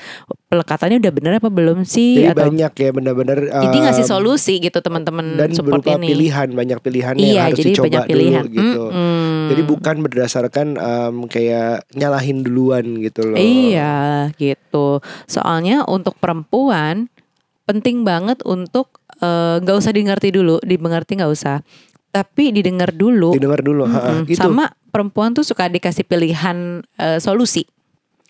[0.49, 4.55] pelekatannya udah bener apa belum sih Jadi atau banyak ya benar-benar jadi ngasih um, solusi
[4.59, 8.45] gitu teman-teman dan berupa ini pilihan banyak pilihannya iya yang harus jadi dicoba banyak pilihan
[8.45, 8.85] dulu gitu.
[8.89, 9.49] Mm-mm.
[9.49, 13.37] Jadi bukan berdasarkan um, kayak nyalahin duluan gitu loh.
[13.37, 15.01] Iya gitu.
[15.25, 17.09] Soalnya untuk perempuan
[17.69, 21.61] penting banget untuk eh, nggak usah dimengerti dulu, dimengerti nggak usah.
[22.09, 23.37] Tapi didengar dulu.
[23.37, 24.29] Didengar dulu, ha, Mm-mm.
[24.29, 24.41] gitu.
[24.41, 27.69] Sama perempuan tuh suka dikasih pilihan eh, solusi.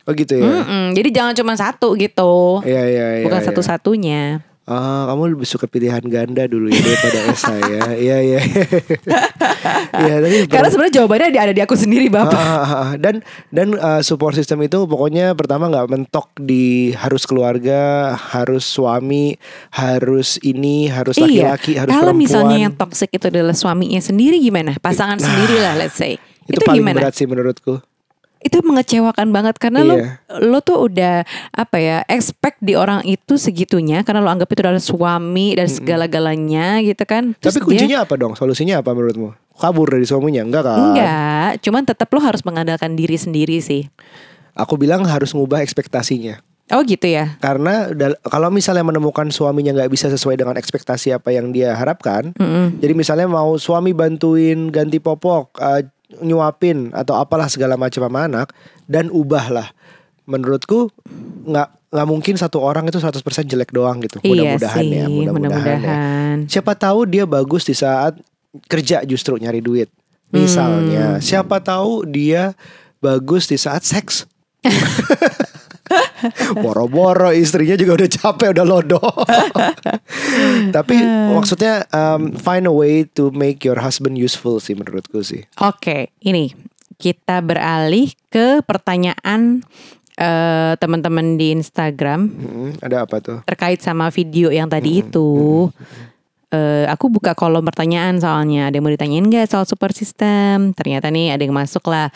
[0.09, 0.65] Oh gitu ya.
[0.65, 0.97] Mm-mm.
[0.97, 2.65] Jadi jangan cuma satu gitu.
[2.65, 3.25] Iya iya iya.
[3.29, 3.47] Bukan iya.
[3.53, 4.23] satu-satunya.
[4.69, 7.97] Ah, kamu lebih suka pilihan ganda dulu ya daripada saya.
[7.97, 8.41] Iya iya.
[9.99, 12.37] Iya, tapi Karena sebenarnya jawabannya ada di aku sendiri, Bapak.
[12.37, 12.91] Ah, ah, ah.
[12.95, 19.35] dan dan uh, support system itu pokoknya pertama nggak mentok di harus keluarga, harus suami,
[19.75, 21.99] harus ini, harus laki-laki, harus Iya.
[21.99, 22.23] Kalau perempuan.
[22.23, 24.77] misalnya yang toxic itu adalah suaminya sendiri gimana?
[24.79, 26.15] Pasangan sendiri lah, let's say.
[26.47, 26.97] itu, Itu, paling gimana?
[27.03, 27.81] berat sih menurutku.
[28.39, 30.15] Itu mengecewakan banget karena lo Iya.
[30.41, 34.79] lo tuh udah apa ya expect di orang itu segitunya karena lo anggap itu adalah
[34.79, 38.33] suami dan segala-galanya gitu kan Terus Tapi kuncinya apa dong?
[38.33, 39.35] Solusinya apa menurutmu?
[39.53, 40.41] Kabur dari suaminya?
[40.41, 40.77] Enggak kan?
[40.77, 43.91] dia, enggak cuman tetap lo harus mengandalkan diri sendiri sih
[44.55, 46.39] Aku bilang harus ngubah ekspektasinya.
[46.69, 47.89] oh gitu ya Karena
[48.23, 52.77] kalau misalnya menemukan suaminya nggak bisa sesuai dengan ekspektasi apa yang dia harapkan, Mm-mm.
[52.77, 55.89] jadi misalnya mau suami bantuin ganti popok, eh,
[56.21, 58.53] nyuapin atau apalah segala macam sama anak
[58.89, 59.69] dan ubahlah.
[60.29, 60.93] Menurutku
[61.49, 64.21] nggak nggak mungkin satu orang itu 100% jelek doang gitu.
[64.21, 65.77] iya Mudah-mudahan sih ya, mudah-mudahan ya.
[65.81, 68.21] mudah-mudahan Siapa tahu dia bagus di saat
[68.69, 69.89] kerja justru nyari duit.
[70.29, 70.45] Hmm.
[70.45, 72.53] Misalnya, siapa tahu dia
[73.01, 74.29] bagus di saat seks.
[76.59, 79.01] Boro-boro istrinya juga udah capek udah lodo.
[80.77, 80.97] Tapi
[81.33, 85.45] maksudnya um, find a way to make your husband useful sih menurutku sih.
[85.59, 86.53] oke ini
[86.99, 89.63] kita beralih ke pertanyaan
[90.19, 93.39] eh, teman-teman di Instagram Mm-mm, ada apa tuh?
[93.47, 95.71] terkait sama video yang tadi itu.
[96.49, 100.73] Eh, aku buka kolom pertanyaan soalnya ada yang mau ditanyain nggak soal super system.
[100.73, 102.09] Ternyata nih ada yang masuk lah.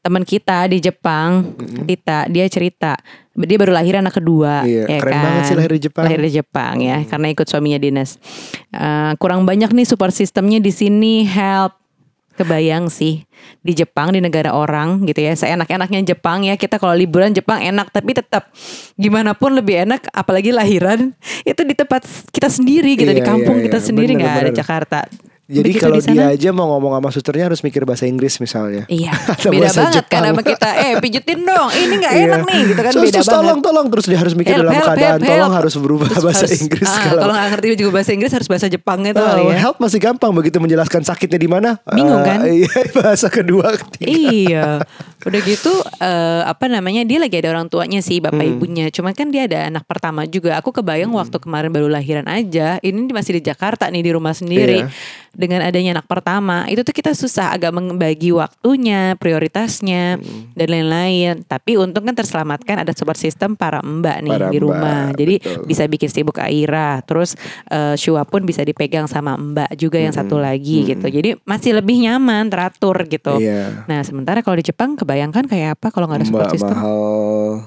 [0.00, 1.52] Teman kita di Jepang,
[1.84, 2.96] Tita, dia cerita
[3.32, 5.24] dia baru lahir anak kedua, Iya, ya keren kan?
[5.24, 6.04] banget sih lahir di Jepang.
[6.04, 8.20] Lahir di Jepang ya, karena ikut suaminya dinas.
[8.70, 11.76] Eh, kurang banyak nih support sistemnya di sini help.
[12.30, 13.20] Kebayang sih
[13.60, 15.36] di Jepang di negara orang gitu ya.
[15.36, 18.48] Seenak-enaknya Jepang ya kita kalau liburan Jepang enak tapi tetap
[18.96, 21.12] gimana pun lebih enak apalagi lahiran
[21.44, 22.00] itu di tempat
[22.32, 23.84] kita sendiri gitu di Iya, kampung iya, kita iya.
[23.84, 24.50] sendiri Bener, nggak ada.
[24.56, 24.98] Jakarta.
[25.50, 28.38] Jadi Begitu kalau di sana, dia aja mau ngomong sama susternya harus mikir bahasa Inggris
[28.38, 28.86] misalnya.
[28.86, 30.22] Iya, Atau beda bahasa banget kan Jepang.
[30.30, 30.68] sama kita.
[30.80, 31.68] Eh, pijetin dong.
[31.68, 32.24] Ini nggak Iya.
[32.24, 33.34] enak nih, gitu kan Sus, beda banget.
[33.34, 35.58] tolong, tolong terus dia harus mikir Help, dalam help, keadaan help, tolong help.
[35.58, 38.48] harus berubah Terus bahasa harus- Inggris ah, kalau kalau nggak ngerti juga bahasa Inggris harus
[38.48, 39.56] bahasa Jepang itu kali ya.
[39.60, 41.70] help masih gampang begitu menjelaskan sakitnya di mana.
[41.84, 42.38] Bingung, Eh, kan?
[42.56, 44.06] Iya, bahasa kedua ketiga.
[44.06, 44.66] iya.
[45.20, 48.52] Udah gitu eh, apa namanya dia lagi ada orang tuanya sih bapak Hmm.
[48.54, 48.86] ibunya.
[48.88, 50.56] Cuman kan dia ada anak pertama juga.
[50.56, 52.78] Aku kebayang waktu kemarin baru lahiran aja.
[52.78, 54.80] Ini masih di Jakarta nih di rumah sendiri.
[54.80, 54.88] Iya.
[55.30, 60.50] Dengan adanya anak pertama itu tuh kita susah agak membagi waktunya, prioritasnya Hmm.
[60.52, 61.34] dan lain-lain.
[61.42, 65.10] Tapi untung kan terselamatkan ada support system para mbak nih Para di rumah.
[65.10, 65.64] mbak, Jadi betul.
[65.64, 67.00] bisa bikin sibuk Aira.
[67.02, 71.06] Terus eh, Shua pun bisa dipegang sama mbak juga yang satu lagi gitu.
[71.06, 73.38] Jadi masih lebih nyaman, teratur gitu.
[73.38, 73.86] Iya.
[73.86, 76.98] Nah sementara kalau di Jepang kebayangkan kayak apa kalau nggak ada support Mbak system mahal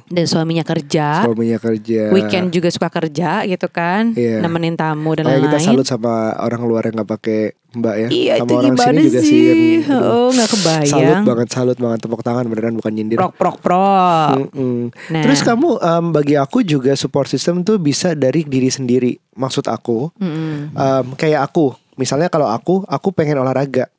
[0.06, 2.10] dan suaminya kerja, suaminya kerja.
[2.10, 4.40] weekend juga suka kerja gitu kan, Iya.
[4.40, 5.68] nemenin tamu dan Kayak kita lain-lain.
[5.70, 7.42] salut sama orang luar yang nggak pakai
[7.74, 8.08] mbak ya.
[8.08, 9.30] Iya sama itu orang sini juga sih?
[9.30, 9.76] sih.
[9.84, 11.24] yang, oh nggak salut kebayang.
[11.24, 13.18] banget, salut banget tepuk tangan beneran bukan nyindir.
[13.18, 14.30] Prok prok prok.
[14.40, 14.78] Mm-mm.
[15.10, 15.24] Nah.
[15.24, 19.12] Terus kamu em, bagi aku juga support system tuh bisa dari diri sendiri.
[19.34, 20.70] Maksud aku, Mm-mm.
[20.72, 23.90] em, kayak aku, misalnya kalau aku, aku pengen olahraga.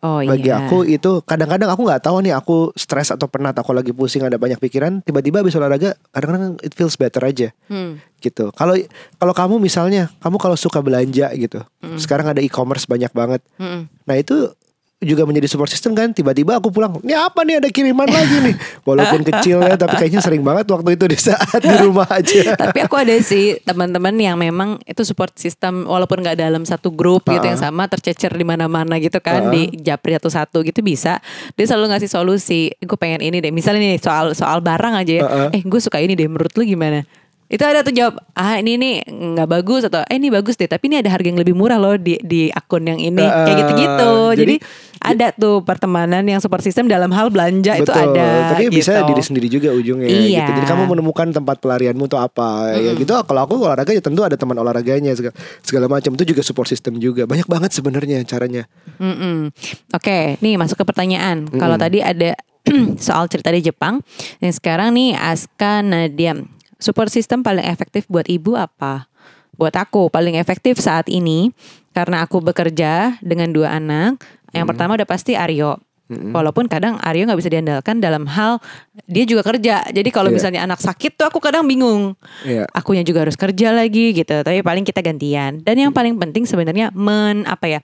[0.00, 0.64] Oh Bagi iya.
[0.64, 4.40] aku itu kadang-kadang aku nggak tahu nih aku stres atau penat, aku lagi pusing ada
[4.40, 8.00] banyak pikiran, tiba-tiba habis olahraga, kadang-kadang it feels better aja Hmm.
[8.18, 8.48] gitu.
[8.56, 8.80] Kalau
[9.20, 11.60] kalau kamu misalnya, kamu kalau suka belanja gitu,
[12.00, 13.44] sekarang ada e-commerce banyak banget.
[13.60, 13.92] Mm-mm.
[14.08, 14.56] Nah itu
[15.00, 18.54] juga menjadi support system kan tiba-tiba aku pulang ini apa nih ada kiriman lagi nih
[18.88, 22.78] walaupun kecil ya tapi kayaknya sering banget waktu itu di saat di rumah aja Tapi
[22.84, 27.42] aku ada sih teman-teman yang memang itu support system walaupun nggak dalam satu grup gitu
[27.42, 29.52] yang sama tercecer di mana-mana gitu kan Uh-uh.
[29.54, 31.18] di japri satu-satu gitu bisa.
[31.56, 32.70] Dia selalu ngasih solusi.
[32.78, 33.50] Gue pengen ini deh.
[33.54, 35.22] Misalnya nih soal soal barang aja ya.
[35.24, 35.56] Uh-uh.
[35.56, 36.28] Eh gue suka ini deh.
[36.28, 37.02] Menurut lu gimana?
[37.50, 40.86] Itu ada tuh jawab, ah ini nih nggak bagus atau eh ini bagus deh, tapi
[40.86, 44.12] ini ada harga yang lebih murah loh di di akun yang ini, kayak Uh, gitu-gitu.
[44.38, 48.52] Jadi, jadi- ada tuh pertemanan yang support system dalam hal belanja itu betul ada.
[48.52, 49.08] tapi bisa gitu.
[49.08, 50.44] diri sendiri juga ujungnya Iya.
[50.44, 54.20] gitu jadi kamu menemukan tempat pelarianmu tuh apa ya gitu kalau aku olahraga ya tentu
[54.20, 55.32] ada teman olahraganya segala,
[55.64, 58.68] segala macam itu juga support system juga banyak banget sebenarnya caranya
[59.00, 59.48] Mm-mm.
[59.90, 61.48] Oke, nih masuk ke pertanyaan.
[61.48, 62.36] Kalau tadi ada
[63.00, 64.04] soal cerita di Jepang,
[64.38, 66.44] yang sekarang nih Aska Nadiam,
[66.80, 69.06] support system paling efektif buat ibu apa?
[69.54, 71.52] Buat aku paling efektif saat ini
[71.92, 74.18] karena aku bekerja dengan dua anak.
[74.50, 75.78] Yang pertama udah pasti Aryo.
[76.10, 78.58] Walaupun kadang Aryo nggak bisa diandalkan dalam hal
[79.06, 79.86] dia juga kerja.
[79.86, 80.36] Jadi kalau Iya.
[80.42, 82.66] misalnya anak sakit tuh aku kadang bingung Iya.
[82.74, 86.90] akunya juga harus kerja lagi gitu tapi paling kita gantian dan yang paling penting sebenarnya
[86.98, 87.80] men apa ya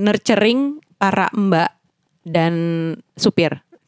[0.00, 1.76] nurturing para mbak
[2.24, 2.54] dan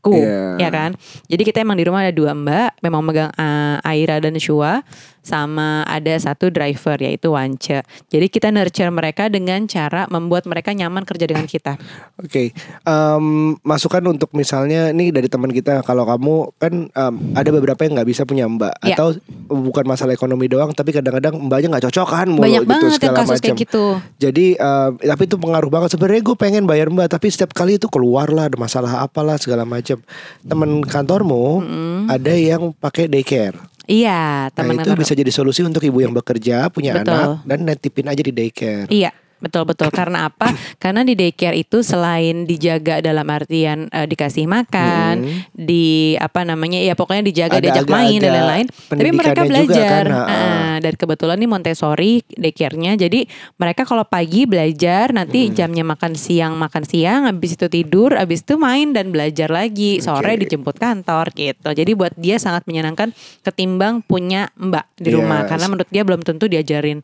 [0.01, 0.57] supirku Iya.
[0.57, 0.91] ya kan
[1.29, 4.81] jadi kita emang di rumah ada dua mbak memang megang uh, Aira dan Shua
[5.21, 11.05] sama ada satu driver yaitu Wance jadi kita nurture mereka dengan cara membuat mereka nyaman
[11.05, 11.77] kerja dengan kita
[12.21, 12.53] Oke,
[12.85, 13.25] em,
[13.61, 18.09] masukan untuk misalnya nih dari teman kita kalau kamu kan em, ada beberapa yang nggak
[18.09, 18.97] bisa punya mbak Iya.
[18.97, 19.13] atau
[19.47, 23.17] bukan masalah ekonomi doang tapi kadang-kadang mbaknya nggak cocok kan mulu banyak gitu banget segala
[23.19, 23.45] kasus macam.
[23.45, 23.85] kayak gitu
[24.19, 27.89] Jadi em, tapi itu pengaruh banget sebenarnya gue pengen bayar mbak tapi setiap kali itu
[27.89, 30.01] keluar lah ada masalah apalah segala macam.
[30.43, 31.63] Temen kantormu
[32.07, 33.57] ada yang pakai daycare.
[33.90, 37.11] Iya Nah teman itu bisa jadi solusi untuk ibu yang bekerja punya Betul.
[37.11, 38.87] anak dan netipin aja di daycare.
[38.87, 39.88] Iya, betul betul.
[39.90, 40.53] Karena apa?
[40.83, 46.79] Karena di daycare itu selain dijaga dalam artian eh, dikasih makan, di apa namanya?
[46.79, 48.66] Ya pokoknya dijaga, Ada diajak main dan agak-agak lain-lain.
[48.70, 50.05] Tapi mereka juga belajar.
[50.05, 50.29] kan, ha-ha.
[50.31, 52.92] Ah, dan kebetulan nih Montessori daycare-nya.
[52.94, 53.20] Jadi
[53.57, 58.61] mereka kalau pagi belajar, nanti jamnya makan siang makan siang, habis itu tidur, habis itu
[58.61, 59.98] main dan belajar lagi.
[59.98, 60.46] Sore Oke.
[60.46, 61.68] dijemput kantor gitu.
[61.72, 63.11] Jadi buat dia sangat menyenangkan
[63.42, 65.48] ketimbang punya mbak di rumah Yes.
[65.48, 67.00] karena menurut dia belum tentu diajarin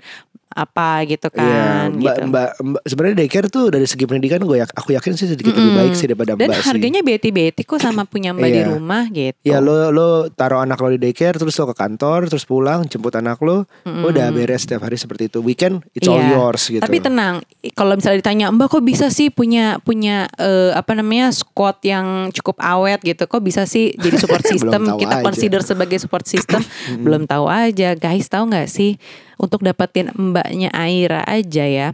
[0.57, 2.21] apa gitu Iya, kan mbak, gitu.
[2.27, 5.73] mbak, mbak sebenarnya daycare tuh dari segi pendidikan gue yak, aku yakin sih sedikit lebih
[5.77, 6.67] baik sih daripada Dan mbak sih.
[6.67, 8.69] harganya beti-beti kok sama punya mbak di Iya.
[8.71, 9.37] rumah gitu.
[9.45, 13.13] Ya lo lo taruh anak lo di daycare terus lo ke kantor terus pulang jemput
[13.13, 16.33] anak lo udah beres setiap hari seperti itu weekend it's all Iya.
[16.33, 16.81] yours gitu.
[16.81, 21.77] Tapi tenang, kalau misalnya ditanya Mbak kok bisa sih punya punya eh, apa namanya squad
[21.83, 25.23] yang cukup awet gitu, kok bisa sih jadi support system kita aja.
[25.23, 26.65] consider sebagai support system
[27.05, 28.97] belum tahu aja guys tahu nggak sih
[29.37, 31.89] untuk dapetin mbaknya Aira aja ya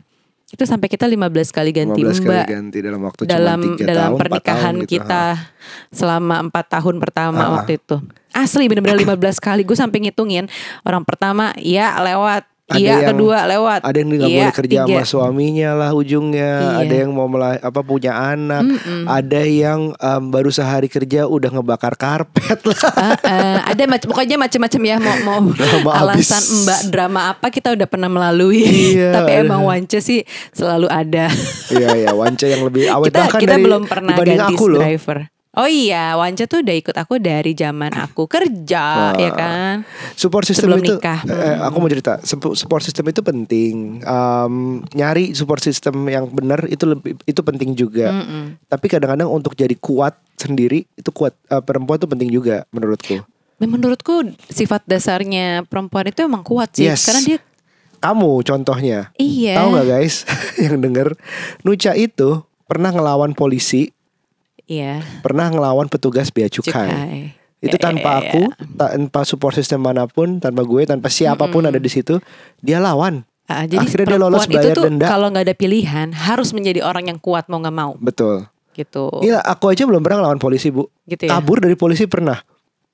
[0.52, 3.88] Itu sampai kita 15 kali ganti 15 kali mbak ganti dalam waktu dalam cuma 3
[3.88, 4.92] dalam tahun, 4 pernikahan tahun gitu.
[5.00, 5.24] kita
[5.88, 7.50] selama empat tahun pertama Ah.
[7.57, 7.96] waktu itu.
[8.33, 10.52] Asli bener-bener 15 kali gue sampai ngitungin
[10.85, 14.79] orang pertama iya lewat, Ada iya yang- kedua lewat, Ada yang nggak iya, boleh kerja
[14.81, 14.89] tiga.
[14.91, 16.53] sama suaminya lah ujungnya.
[16.59, 16.77] Iya.
[16.81, 18.63] Ada yang mau mela- apa punya anak.
[18.65, 19.05] Mm-mm.
[19.05, 22.81] Ada yang em, baru sehari kerja udah ngebakar karpet lah.
[22.93, 26.63] Ah, ah, ada macam pokoknya macam-macam ya mau mau Drama alasan abis.
[26.63, 29.43] mbak drama apa kita udah pernah melalui Iya, tapi ada.
[29.43, 31.29] emang wance sih selalu ada
[31.69, 34.81] Iya ya, Wance yang lebih awet kita bahkan kita dari belum pernah ganti aku loh.
[34.81, 35.19] driver
[35.53, 39.12] oh iya wance tuh udah ikut aku dari zaman aku kerja Wah.
[39.15, 39.75] ya kan
[40.12, 41.21] Support system Sebelum itu, nikah.
[41.25, 42.21] eh, aku mau cerita.
[42.21, 43.99] Sup- Support system itu penting.
[44.01, 44.55] Em,
[44.91, 48.12] nyari support system yang benar itu lebih itu penting juga.
[48.12, 48.61] Mm-mm.
[48.65, 53.25] Tapi kadang-kadang untuk jadi kuat sendiri itu kuat eh, perempuan itu penting juga menurutku.
[53.59, 54.15] Menurutku
[54.47, 57.05] sifat dasarnya perempuan itu emang kuat sih Yes.
[57.05, 57.38] karena dia
[57.99, 60.15] Kamu contohnya, iya tahu nggak guys
[60.61, 61.15] yang denger
[61.61, 63.95] Nucha itu pernah ngelawan polisi,
[64.73, 66.89] iya pernah ngelawan petugas bea cukai.
[66.89, 67.21] cukai
[67.63, 68.43] Itu Ya, tanpa ya, ya, aku,
[68.75, 72.19] tanpa support system mana pun, tanpa gue, tanpa siapa pun ada di situ,
[72.59, 73.23] dia lawan.
[73.47, 75.07] Ah, jadi Akhirnya dia lolos perempuan itu bayar tuh denda.
[75.07, 78.51] kalau nggak ada pilihan harus menjadi orang yang kuat mau nggak mau Betul.
[78.73, 80.91] gitu Iya, aku aja belum pernah ngelawan polisi, Bu.
[81.05, 82.43] gitu ya Kabur dari polisi pernah.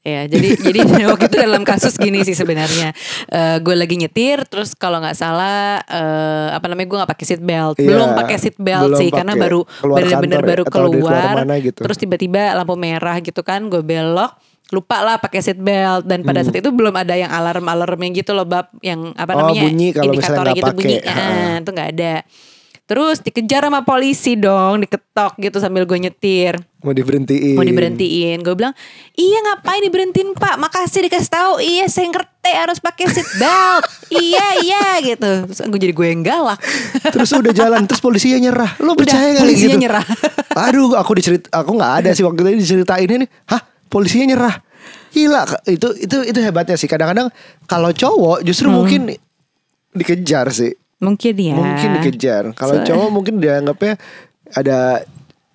[0.09, 2.97] Ya, jadi jadi waktu itu dalam kasus gini sih sebenarnya.
[3.29, 7.43] Eh, gue lagi nyetir, terus kalau nggak salah eh, apa namanya gue nggak pakai seat
[7.43, 9.61] belt, Iya, belum pakai seat belt sih, karena baru
[10.01, 11.81] benar-benar ya, baru keluar mana gitu.
[11.85, 14.33] Terus tiba-tiba lampu merah gitu kan, gue belok,
[14.69, 18.45] lupa lah pakai seat belt dan pada saat itu belum ada yang alarm-alarmnya gitu loh
[18.45, 19.39] bab yang apa Hmm.
[19.39, 22.15] Oh, namanya bunyi kalau indikatornya gitu bunyi, ah, itu nggak ada.
[22.89, 27.53] Terus dikejar sama polisi dong, diketok gitu sambil gue nyetir Mau diberhentiin.
[27.53, 28.71] mau diberhentiin gue bilang
[29.13, 33.83] iya ngapain diberhentiin pak makasih dikasih tahu iya saya ngerti harus pakai seat belt
[34.25, 36.57] iya iya gitu terus gue jadi gue yang galak
[37.05, 38.71] Terus udah jalan, terus polisinya nyerah.
[38.79, 39.83] Lo Udah, percaya kali polisinya gitu?
[39.85, 40.05] nyerah.
[40.67, 43.27] Aduh, aku dicerit, aku nggak ada sih waktu itu diceritain ini.
[43.45, 44.55] Hah, polisinya nyerah.
[45.09, 46.87] Gila, itu itu itu hebatnya sih.
[46.87, 47.29] Kadang-kadang
[47.65, 48.77] kalau cowok justru Hmm.
[48.77, 49.01] mungkin
[49.93, 50.73] dikejar sih.
[50.99, 51.55] Mungkin ya.
[51.55, 52.55] Mungkin dikejar.
[52.55, 53.95] Kalau So- cowok mungkin dianggapnya
[54.51, 55.03] ada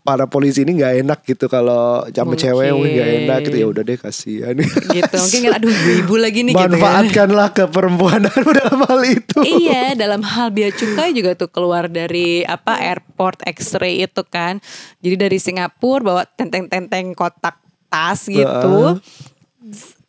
[0.03, 1.47] para polisi ini nggak enak gitu.
[1.47, 3.55] Kalau sama cewek mungkin nggak enak gitu.
[3.55, 4.55] Ya udah deh kasihan.
[4.59, 5.15] Gitu.
[5.15, 6.71] Mungkin kan aduh ibu lagi nih gitu kan.
[6.75, 9.39] manfaatkanlah keperempuananmu dalam hal itu.
[9.43, 14.59] Iya dalam hal bea cukai juga tuh keluar dari apa airport X-ray itu kan.
[14.99, 18.99] Jadi dari Singapura bawa tenteng-tenteng kotak tas gitu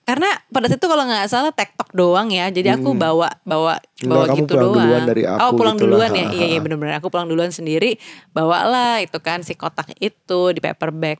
[0.04, 2.52] karena pada saat itu kalau nggak salah tektok doang ya.
[2.52, 4.76] Jadi aku bawa bawa Enggak, bawa kamu gitu pulang doang.
[4.84, 5.90] duluan dari aku oh pulang gitu lah.
[5.90, 6.24] duluan ya?
[6.30, 7.96] Iya iya benar-benar aku pulang duluan sendiri
[8.30, 11.16] bawa lah itu kan si kotak itu di paper bag.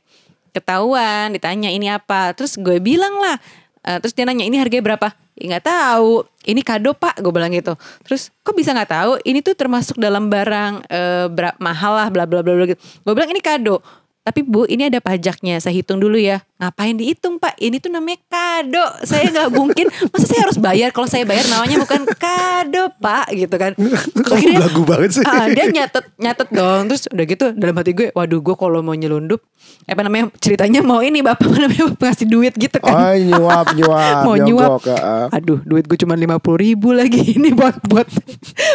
[0.53, 2.31] Ketahuan ditanya ini apa?
[2.37, 3.35] Terus gue bilang lah
[3.83, 5.11] eh, terus dia nanya ini harganya berapa?
[5.35, 6.23] Ya nggak tahu.
[6.45, 7.73] Ini kado pak gue bilang gitu.
[8.05, 9.11] Terus kok bisa nggak tahu?
[9.25, 10.85] Ini tuh termasuk dalam barang
[11.33, 12.79] bera- mahal lah bla bla bla bla gitu.
[13.01, 13.81] Gue bilang ini kado
[14.25, 15.61] tapi bu ini ada pajaknya.
[15.61, 16.41] Saya hitung dulu ya.
[16.57, 17.61] Ngapain dihitung pak?
[17.61, 18.81] Ini tuh namanya kado.
[19.05, 19.85] Saya nggak mungkin.
[20.09, 20.89] Masa saya harus bayar?
[20.89, 23.77] Kalau saya bayar namanya bukan kado pak gitu kan.
[23.77, 25.23] Kamu belagu banget sih?
[25.29, 26.89] Ah, dia nyatet nyatet dong.
[26.89, 29.45] Terus udah gitu dalam hati gue waduh gue kalau mau nyelundup
[29.85, 32.97] eh, apa namanya ceritanya mau ini bapak apa namanya ngasih duit gitu kan.
[32.97, 34.81] Oh nyuap nyuap mau nyuap.
[34.89, 35.29] ah.
[35.29, 38.09] aduh duit gue cuma lima puluh ribu lagi ini buat buat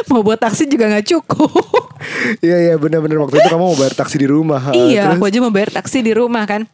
[0.07, 1.91] mau buat taksi juga nggak cukup.
[2.41, 4.75] Iya iya benar-benar waktu itu kamu mau bayar taksi di rumah ah.
[4.77, 5.19] iya Terus?
[5.19, 6.68] aku aja mau bayar taksi di rumah kan?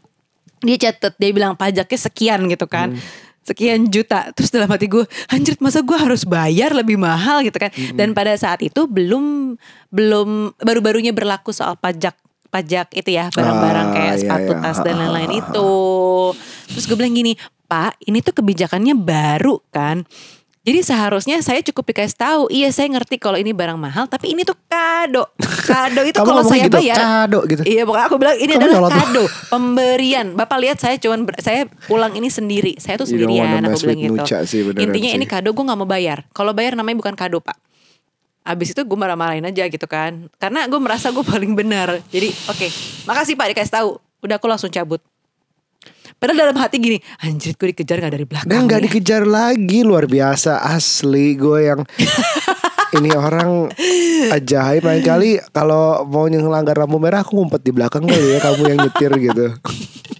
[0.60, 2.94] Dia catet dia bilang pajaknya sekian gitu kan.
[2.96, 3.24] Hmm.
[3.46, 4.34] sekian juta.
[4.34, 7.46] Terus dalam hati gue anjir masa gue harus bayar lebih mahal?
[7.46, 7.70] gitu kan.
[7.70, 7.94] Hmm.
[7.94, 9.54] dan pada saat itu belum
[9.94, 12.18] belum baru-barunya berlaku soal pajak
[12.50, 14.62] pajak itu ya barang-barang Ah, kayak iya, sepatu iya.
[14.62, 15.72] tas dan lain-lain itu.
[16.74, 20.06] Terus gue bilang gini pak ini tuh kebijakannya baru kan
[20.66, 24.42] jadi seharusnya saya cukup dikasih tahu, iya saya ngerti kalau ini barang mahal, tapi ini
[24.42, 25.22] tuh kado.
[25.62, 27.62] Kado itu kalau saya gitu, bayar, kado gitu.
[27.62, 30.26] Iya, pokoknya aku bilang ini Kamu adalah kado, pemberian.
[30.34, 32.74] Bapak lihat saya cuman saya pulang ini sendiri.
[32.82, 34.42] Saya tuh don't sendirian, aku bilang gitu.
[34.42, 35.18] Sih, Intinya sih.
[35.22, 36.26] ini kado gue nggak mau bayar.
[36.34, 37.54] Kalau bayar namanya bukan kado, Pak.
[38.42, 40.26] Abis itu gue marah-marahin aja gitu kan.
[40.42, 42.02] Karena gue merasa gue paling benar.
[42.10, 42.66] Jadi oke,
[43.06, 43.90] makasih Pak dikasih tahu.
[44.18, 44.98] Udah aku langsung cabut.
[46.16, 48.48] Padahal dalam hati gini, anjir gue dikejar gak dari belakang.
[48.48, 48.84] Dan nggak ya.
[48.88, 51.84] dikejar lagi luar biasa asli gue yang
[52.96, 53.68] ini orang
[54.32, 58.62] ajaib lain kali kalau mau ngelanggar lampu merah aku ngumpet di belakang kali ya kamu
[58.64, 59.46] yang nyetir gitu.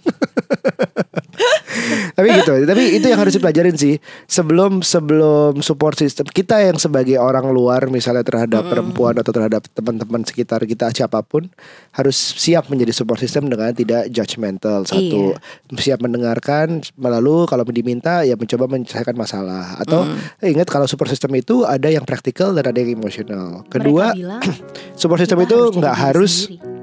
[2.17, 4.01] tapi gitu tapi itu yang harus dipelajarin sih.
[4.25, 10.25] Sebelum sebelum support system kita yang sebagai orang luar misalnya terhadap perempuan atau terhadap teman-teman
[10.25, 11.45] sekitar kita siapa pun
[11.93, 14.85] harus siap menjadi support system dengan tidak judgmental.
[14.89, 15.37] Satu
[15.77, 19.77] siap mendengarkan lalu kalau diminta ya mencoba menyelesaikan masalah.
[19.77, 20.07] Atau
[20.41, 23.61] eh, ingat kalau support system itu ada yang praktikal dan ada yang emosional.
[23.69, 24.41] Kedua bilang,
[24.99, 26.76] support system itu nggak harus sendiri.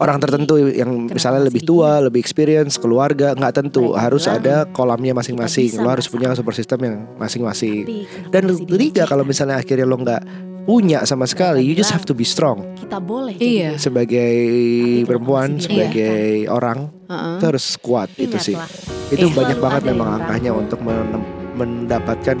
[0.00, 1.70] Orang tertentu yang Kenapa misalnya lebih sedih?
[1.70, 5.76] tua, lebih experience, keluarga nggak tentu Mereka harus bilang, ada kolamnya masing-masing.
[5.78, 7.84] Lo harus punya support system yang masing-masing.
[8.32, 10.22] Dan ketiga kalau misalnya akhirnya lo nggak
[10.60, 13.80] punya sama sekali, you just have to be strong kita boleh Iya.
[13.80, 14.32] sebagai
[15.04, 17.34] perempuan, sebagai orang Heeh.
[17.40, 18.54] itu harus kuat itu sih.
[18.54, 19.34] Ingatlah, Itu Iya.
[19.34, 21.26] banyak banget memang angkanya untuk men-
[21.58, 22.38] mendapatkan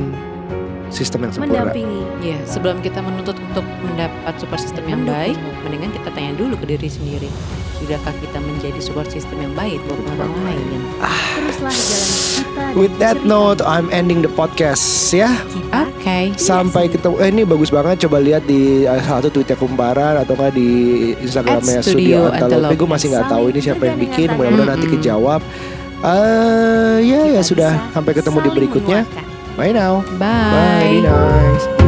[0.90, 1.70] sistem yang sempurna.
[1.70, 5.34] mendampingi Iya, sebelum kita menuntut untuk mendapat support system yang Mendukung.
[5.34, 7.30] baik, mendingan kita tanya dulu ke diri sendiri.
[7.80, 10.80] Sudahkah kita menjadi support system yang baik buat orang lain?
[11.00, 15.32] teruslah jalan kita With that cerita note, I'm ending the podcast ya.
[15.72, 16.36] Oke.
[16.36, 17.16] Sampai ketemu.
[17.24, 18.04] Eh ini bagus banget.
[18.04, 20.68] Coba lihat di salah satu tweetnya kumparan atau nggak di
[21.24, 22.36] Instagramnya At Studio Studio.
[22.36, 22.76] Antelope.
[22.76, 24.28] Gue masih nggak tahu ini siapa yang bikin.
[24.36, 25.40] Mudah-mudahan nanti kejawab.
[26.00, 27.70] Eh ya ya Kita sudah.
[27.96, 29.00] Sampai ketemu di berikutnya.
[29.08, 29.29] menguatkan.
[29.56, 30.02] Bye now.
[30.18, 30.18] Bye.
[30.18, 30.88] Bye.
[30.90, 31.79] Be nice.